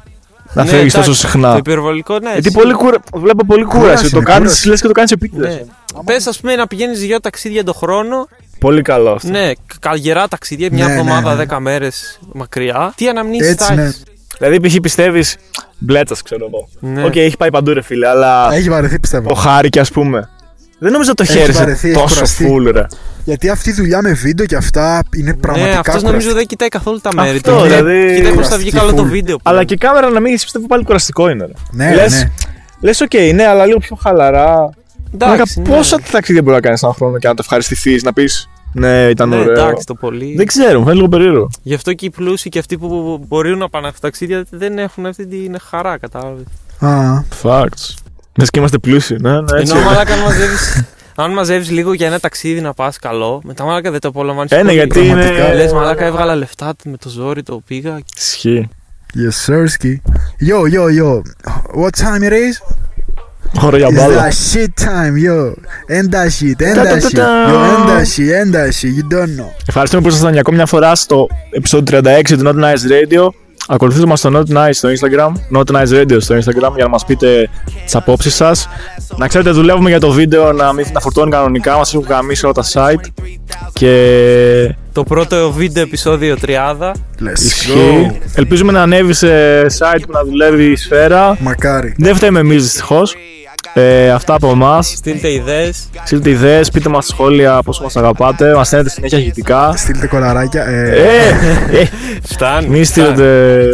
Να 0.54 0.64
Ναι, 0.64 0.70
φεύγεις 0.70 0.94
τόσο 0.94 1.06
εντάξει, 1.06 1.22
Το 1.22 1.28
συχνά. 1.28 1.56
υπερβολικό, 1.58 2.20
ναι. 2.20 2.32
Γιατί 2.32 2.48
εσύ- 2.48 2.58
πολύ 2.58 2.74
κούρα... 2.74 2.98
βλέπω 3.14 3.46
πολύ 3.46 3.64
κούραση. 3.64 3.82
Κούραση 3.86 4.10
Το 4.10 4.18
είναι, 4.18 4.26
κάνει, 4.26 4.40
κούραση. 4.44 4.68
λες 4.68 4.82
και 4.82 4.88
το 4.88 4.94
κάνεις 4.94 5.12
επίτηδες. 5.12 5.54
Ναι. 5.56 5.64
Πες, 6.06 6.28
ας 6.28 6.40
πούμε, 6.40 6.56
να 6.56 6.68
πηγαίνεις 6.68 7.00
δύο 7.00 7.20
ταξίδια 7.20 7.64
το 7.64 7.74
χρόνο. 7.74 8.28
Πολύ 8.60 8.82
καλό 8.82 9.12
αυτό. 9.12 9.28
Ναι, 9.30 9.52
καλά 9.80 10.04
γερά 10.04 10.28
ταξίδια, 10.28 10.70
μια 10.72 10.86
Ναι, 10.88 10.94
ναι, 10.94 11.00
εβδομάδα, 11.00 11.30
ναι. 11.30 11.36
δέκα 11.36 11.60
μέρες 11.60 12.20
μακριά. 12.34 12.94
Τι 12.96 13.08
αναμνήσεις 13.08 13.50
Έτσι, 13.52 13.66
θα 13.66 13.74
ναι. 13.76 13.92
Έχεις. 14.40 14.60
Δηλαδή, 14.60 14.68
π.χ. 14.70 14.76
πιστεύεις. 14.82 15.36
Μπλέτσας, 15.78 16.22
ξέρω 16.22 16.46
εγώ. 16.46 16.68
Ναι. 16.94 17.04
Οκ, 17.06 17.16
έχει 17.16 17.38
πάει 17.38 17.50
παντού, 17.52 17.74
ρε 17.74 17.82
φίλε, 17.82 18.08
αλλά. 18.08 18.54
Έχει 18.54 18.70
βαρεθεί 18.70 19.00
πιστεύω. 19.00 19.32
Ο 19.32 19.34
Χάρη, 19.34 19.70
ας 19.80 19.92
πούμε. 19.92 20.30
Δεν 20.80 20.92
νομίζω 20.92 21.14
το 21.14 21.24
Έχει 21.24 21.38
χέρι 21.38 21.54
σε 21.54 21.60
βαρεθεί, 21.60 21.90
έχει 21.90 22.00
τόσο 22.00 22.14
κουραστεί. 22.14 22.54
full, 22.68 22.72
ρε. 22.74 22.86
Γιατί 23.24 23.50
αυτή 23.50 23.70
η 23.70 23.74
δουλειά 23.74 24.02
με 24.02 24.12
βίντεο 24.14 24.46
και 24.46 24.56
αυτά 24.56 25.04
είναι 25.16 25.30
Ναι, 25.32 25.38
πραγματικά 25.38 25.80
αυτός 25.80 25.94
νομίζω 25.94 26.10
κουραστική. 26.12 26.34
δεν 26.36 26.46
κοιτάει 26.46 26.68
καθόλου 26.70 27.00
τα 27.02 27.14
μέρη 27.14 27.36
Αυτό, 27.38 27.52
του. 27.58 27.64
Κοιτάει- 27.64 27.84
δηλαδή, 27.84 28.16
Κοιτάει 28.16 28.34
πώς 28.34 28.48
θα 28.48 28.58
βγει 28.58 28.70
κουραστική 28.72 28.72
καλό 28.94 28.94
το 28.94 29.04
full. 29.04 29.12
βίντεο. 29.12 29.36
που 29.36 29.42
Αλλά 29.46 29.56
λένε. 29.56 29.66
και 29.68 29.74
η 29.74 29.78
κάμερα 29.78 30.10
να 30.10 30.20
μην 30.20 30.34
πιστεύω 30.34 30.68
πάλι 30.68 30.84
κουραστικό 30.84 31.30
είναι. 31.30 31.46
Ρε. 31.46 31.52
Ναι, 31.72 31.94
Λες, 31.96 32.14
ναι. 32.14 32.32
Λες, 32.82 33.02
οκ, 33.02 33.14
ναι, 33.34 33.46
αλλά 33.46 33.66
λίγο 33.66 33.78
πιο 33.80 33.96
χαλαρά. 33.96 34.70
Εντάξει, 35.14 35.60
ναι. 35.60 35.70
Πόσα 35.70 36.00
ταξίδια 36.12 36.42
μπορεί 36.42 36.56
να 36.56 36.62
κάνεις 36.62 36.82
έναν 36.84 36.96
χρόνο 36.96 37.18
και 37.18 37.28
να 37.28 37.34
το 37.34 37.42
ευχαριστηθείς, 37.44 38.04
να 38.04 38.14
πεις 38.14 38.50
Ναι, 38.78 39.10
ήταν 39.10 39.30
Ναι, 39.30 39.36
ωραίο. 39.38 39.52
εντάξει, 39.52 39.86
το 39.86 39.94
πολύ. 39.96 40.34
Δεν 40.36 40.46
ξέρω, 40.46 40.70
μου 40.80 40.86
φαίνεται 40.86 40.94
λίγο 40.96 41.08
περίεργο. 41.08 41.50
Γι' 41.62 41.74
αυτό 41.74 41.94
και 41.94 42.06
οι 42.06 42.10
πλούσιοι 42.10 42.50
και 42.50 42.60
αυτοί 42.60 42.78
που 42.78 43.24
μπορούν 43.28 43.58
να 43.58 43.70
πάνε 43.70 43.88
αυτά 43.88 44.00
τα 44.00 44.08
ταξίδια 44.08 44.46
δεν 44.50 44.78
έχουν 44.78 45.06
αυτή 45.06 45.28
την 45.28 45.56
χαρά, 45.70 45.98
κατάλαβες. 45.98 46.44
Α, 46.80 47.24
Facts. 47.44 47.94
Λες 48.38 48.50
και 48.50 48.60
είμαστε 48.60 48.78
πλούσιοι, 48.78 49.16
ναι, 49.20 49.32
ναι, 49.32 49.38
έτσι. 49.60 49.72
Ενώ 49.72 49.76
είναι. 49.80 49.90
μαλάκα 49.90 50.14
αν 50.14 50.20
μαζεύεις, 50.20 50.84
αν 51.16 51.32
μαζεύεις 51.34 51.70
λίγο 51.72 51.94
για 51.94 52.08
ένα 52.08 52.20
ταξίδι 52.20 52.62
να 52.62 52.74
πας 52.74 53.00
καλό, 53.00 53.42
μετά 53.44 53.64
μαλάκα 53.64 53.92
δεν 53.92 54.00
το 54.00 54.08
απολαμβάνεις 54.08 54.52
Ε, 54.52 54.56
ναι, 54.56 54.62
πολύ. 54.64 54.74
γιατί 54.76 55.00
είναι- 55.00 55.14
Πραγματικά. 55.14 55.54
Λες 55.54 55.74
μαλάκα 55.74 56.06
έβγαλα 56.06 56.36
λεφτά 56.36 56.74
με 56.86 56.98
το 56.98 57.10
ζόρι 57.10 57.44
το 57.44 57.62
πήγα. 57.68 58.00
Ισχύει. 58.18 58.70
yes, 59.16 59.46
sirski. 59.54 59.94
Yo, 60.50 60.60
yo, 60.76 60.84
yo. 61.00 61.22
What 61.82 61.94
time 62.04 62.22
it 62.28 62.34
is? 62.48 62.56
Ωραία 63.62 63.88
για 63.90 64.06
It's 64.06 64.08
μπάλα. 64.10 64.28
that 64.28 64.32
shit 64.54 64.86
time, 64.86 65.16
yo. 65.28 65.52
End 65.98 66.10
that 66.16 66.30
shit, 66.38 66.62
end 66.68 66.78
that 66.78 67.02
shit. 67.02 67.14
Τα-τα-τα-τα. 67.14 67.46
Yo, 67.52 67.56
end 67.76 67.90
that 67.90 68.06
shit, 68.06 68.30
end 68.42 68.56
that 68.56 68.72
shit. 68.80 68.94
You 69.00 69.14
don't 69.18 69.40
know. 69.42 69.50
Ευχαριστούμε 69.68 70.02
που 70.02 70.08
ήσασταν 70.08 70.32
για 70.32 70.40
ακόμη 70.40 70.58
μια 70.58 70.66
φορά 70.66 70.96
στο 70.96 71.28
επεισόδιο 71.52 72.02
36 72.02 72.22
του 72.38 72.42
Not 72.46 72.64
Nice 72.64 72.92
Radio. 72.92 73.28
Ακολουθήστε 73.68 74.08
μας 74.08 74.20
στο 74.20 74.32
Not 74.34 74.56
Nice 74.58 74.70
στο 74.72 74.90
Instagram, 74.90 75.58
Not 75.58 75.76
Nice 75.76 76.02
Radio 76.02 76.18
στο 76.22 76.36
Instagram 76.36 76.72
για 76.76 76.84
να 76.84 76.90
μας 76.90 77.06
πείτε 77.06 77.50
τις 77.84 77.96
απόψεις 77.96 78.36
σας. 78.36 78.70
Να 79.18 79.28
ξέρετε 79.28 79.50
δουλεύουμε 79.52 79.90
για 79.90 80.00
το 80.00 80.12
βίντεο 80.12 80.52
να, 80.52 80.74
μην, 80.74 80.86
να 80.94 81.00
φορτώνει 81.00 81.32
κανονικά, 81.32 81.78
μας 81.78 81.94
έχουν 81.94 82.06
γαμίσει 82.10 82.46
όλα 82.46 82.54
τα 82.54 82.64
site 82.74 83.06
και 83.74 84.76
Το 84.94 85.04
πρώτο 85.04 85.52
βίντεο 85.52 85.84
επεισόδιο 85.84 86.38
30. 86.46 86.92
Let's 86.92 87.40
ισχύει. 87.44 88.08
go. 88.12 88.16
Ελπίζουμε 88.36 88.72
να 88.72 88.82
ανέβει 88.82 89.14
σε 89.14 89.28
site 89.62 90.02
που 90.06 90.12
να 90.12 90.24
δουλεύει 90.24 90.64
η 90.72 90.76
σφαίρα. 90.76 91.38
Μακάρι. 91.40 91.94
Δεν 91.98 92.16
φταίμε 92.16 92.40
εμείς 92.40 92.64
δυστυχώς. 92.64 93.16
Ε, 93.78 94.10
αυτά 94.10 94.34
από 94.34 94.50
εμάς. 94.50 94.88
Στείλτε 94.98 95.32
ιδέες. 95.32 95.90
Στείλτε 96.04 96.30
ιδέες, 96.30 96.70
πείτε 96.70 96.90
μας 96.90 97.06
σχόλια 97.06 97.62
πόσο 97.66 97.84
μας 97.84 97.96
αγαπάτε. 97.96 98.54
Μας 98.54 98.68
στέλνετε 98.68 98.90
συνέχεια 98.92 99.18
ηχητικά. 99.20 99.74
Στείλτε 99.78 100.08
κολαράκια. 100.08 100.66
Ε, 100.68 100.90
Ε, 100.90 101.80
ε, 101.80 101.86
Φτάνει. 102.32 102.68
Μη 102.68 102.84
φτάνει. 102.84 102.86
στείλετε. 102.86 103.66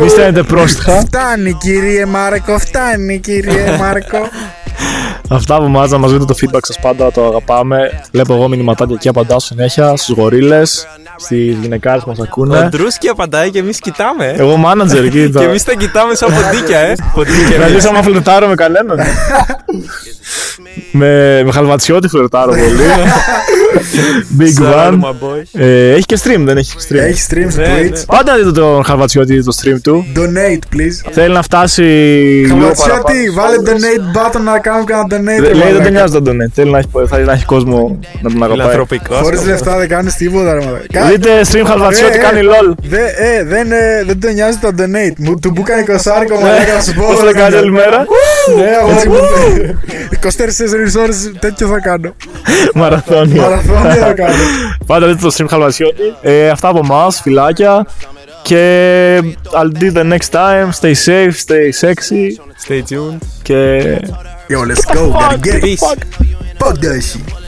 Μη 0.00 0.08
στέλνετε 0.08 0.42
πρόστιχα. 0.42 0.92
Φτάνει 1.00 1.52
κύριε 1.52 2.06
Μάρκο, 2.06 2.58
φτάνει 2.58 3.18
κύριε 3.18 3.76
Μάρκο. 3.78 4.18
Αυτά 5.30 5.54
από 5.54 5.64
εμά 5.64 5.86
να 5.88 5.98
μα 5.98 6.08
δείτε 6.08 6.24
το 6.24 6.34
feedback 6.40 6.58
σας 6.62 6.78
πάντα, 6.80 7.10
το 7.12 7.24
αγαπάμε. 7.26 8.02
Βλέπω 8.12 8.34
εγώ 8.34 8.48
μηνυματάκια 8.48 8.96
και 8.96 9.08
απαντάω 9.08 9.40
συνέχεια 9.40 9.96
στους 9.96 10.16
γορίλες, 10.16 10.86
στις 11.16 11.56
γυναικάρες 11.60 12.02
που 12.02 12.08
μας 12.08 12.18
Ο 12.18 12.22
ακούνε. 12.22 12.68
Ντρούσκι 12.70 13.08
απαντάει 13.08 13.50
και 13.50 13.58
εμείς 13.58 13.78
κοιτάμε. 13.78 14.26
ε. 14.26 14.40
Εγώ 14.42 14.60
manager 14.66 15.04
εκεί. 15.04 15.20
Και 15.26 15.28
τα- 15.28 15.42
εμείς 15.42 15.64
τα 15.64 15.74
κοιτάμε 15.74 16.14
σαν 16.14 16.28
ποντίκια, 16.34 16.78
ε. 16.78 16.94
Ποντίκια. 17.14 17.46
Δηλαδή, 17.46 17.80
σαν 17.80 17.92
να 17.94 18.02
φλερτάρω 18.02 18.46
με 18.46 18.54
κανέναν. 18.54 18.98
με, 20.92 21.42
με 21.44 21.52
χαλβατσιώτη 21.52 22.08
φλερτάρω 22.08 22.50
πολύ. 22.52 22.82
Big 24.40 24.62
Shout 24.62 24.74
out 24.74 24.92
One. 24.92 25.00
my 25.00 25.10
boys. 25.10 25.60
Ε, 25.60 25.90
έχει 25.92 26.04
και 26.04 26.18
stream, 26.24 26.40
δεν 26.44 26.56
έχει 26.56 26.72
stream. 26.88 26.96
Έχει 26.96 27.26
stream 27.30 27.46
στο 27.50 27.60
Ναι, 27.60 27.66
Twitch. 27.80 27.90
ναι. 27.90 28.00
Πάντα 28.06 28.36
δείτε 28.36 28.52
τον 28.52 28.84
Χαρβατσιώτη 28.84 29.44
το 29.44 29.56
stream 29.62 29.76
του. 29.82 30.06
Donate, 30.16 30.74
please. 30.76 31.10
Θέλει 31.12 31.32
να 31.34 31.42
φτάσει 31.42 31.82
λίγο 31.82 32.56
παραπάνω. 32.56 32.74
Χαματσιώτη, 32.76 33.30
βάλε 33.30 33.56
donate 33.64 34.16
button 34.16 34.40
να 34.44 34.58
κάνουμε 34.58 34.84
κανένα 34.84 35.06
donate. 35.36 35.40
Δε- 35.40 35.46
ρε 35.48 35.54
Λέει 35.54 35.62
δεν 35.62 35.62
τον 35.62 35.68
μαλάκα. 35.72 35.90
νοιάζει 35.90 36.12
τον 36.12 36.24
donate. 36.28 36.50
Θέλει 36.54 36.70
να 36.70 36.78
έχει, 36.78 36.88
θέλει 37.08 37.24
να 37.24 37.32
έχει 37.32 37.44
κόσμο 37.44 37.98
να 38.22 38.30
τον 38.30 38.42
αγαπάει. 38.42 38.56
Φιλανθρωπικός. 38.66 39.18
Χωρίς 39.18 39.44
λεφτά 39.46 39.76
δεν 39.76 39.88
κάνεις 39.88 40.14
τίποτα 40.14 40.52
ρε 40.54 40.64
μαλάκα. 40.64 40.84
Κα- 40.92 41.04
Δείτε 41.10 41.30
stream 41.52 41.64
Χαρβατσιώτη 41.66 42.18
Ε, 42.18 42.20
κάνει 42.20 42.38
ε, 42.38 42.42
LOL. 42.42 42.74
Δε, 42.82 42.98
ε, 42.98 43.44
δεν, 43.44 43.72
ε, 43.72 44.02
δεν 44.06 44.20
τον 44.20 44.32
νοιάζει 44.32 44.58
το 44.58 44.68
donate. 44.78 45.12
Μου, 45.18 45.38
του 45.38 45.50
μπούκανε 45.54 45.84
20 45.86 45.92
μαλάκα 46.42 46.74
να 46.74 46.80
σου 46.80 46.94
πω. 46.94 47.04
Πώς 47.06 47.18
θα 47.18 47.32
κάνει 47.32 47.56
όλη 47.56 47.70
μέρα; 47.70 48.04
Ναι, 48.56 48.70
αγόρι 48.80 49.08
μου. 49.08 49.16
24 50.20 50.96
ώρες 51.02 51.30
τέτοιο 51.38 51.66
θα 51.66 51.80
κάνω. 51.80 52.14
Μαραθώνιο. 52.74 53.42
Μαραθώνιο 53.68 54.06
θα 54.06 54.12
κάνω. 54.12 54.34
Πάντα 54.86 55.06
δείτε 55.06 55.20
το 55.20 55.34
stream 55.36 55.46
Χαρβατσιώτη. 55.48 56.14
Ε, 56.20 56.48
αυτά 56.48 56.68
από 56.68 56.78
εμά, 56.78 57.10
φυλάκια. 57.10 57.86
Και 58.42 59.18
I'll 59.52 59.82
do 59.82 59.92
the 59.92 60.12
next 60.12 60.30
time. 60.30 60.70
Stay 60.80 60.94
safe, 61.06 61.32
stay 61.46 61.86
sexy. 61.86 62.26
Stay 62.66 62.82
tuned. 62.90 63.18
Και 63.42 63.80
Yo, 64.48 64.64
let's 64.64 64.84
go. 64.94 65.10
Gotta 65.12 65.38
get 65.38 65.54
it. 65.56 65.62
Peace. 65.64 65.84
Fuck 66.60 66.76
that 66.84 67.02
shit. 67.02 67.45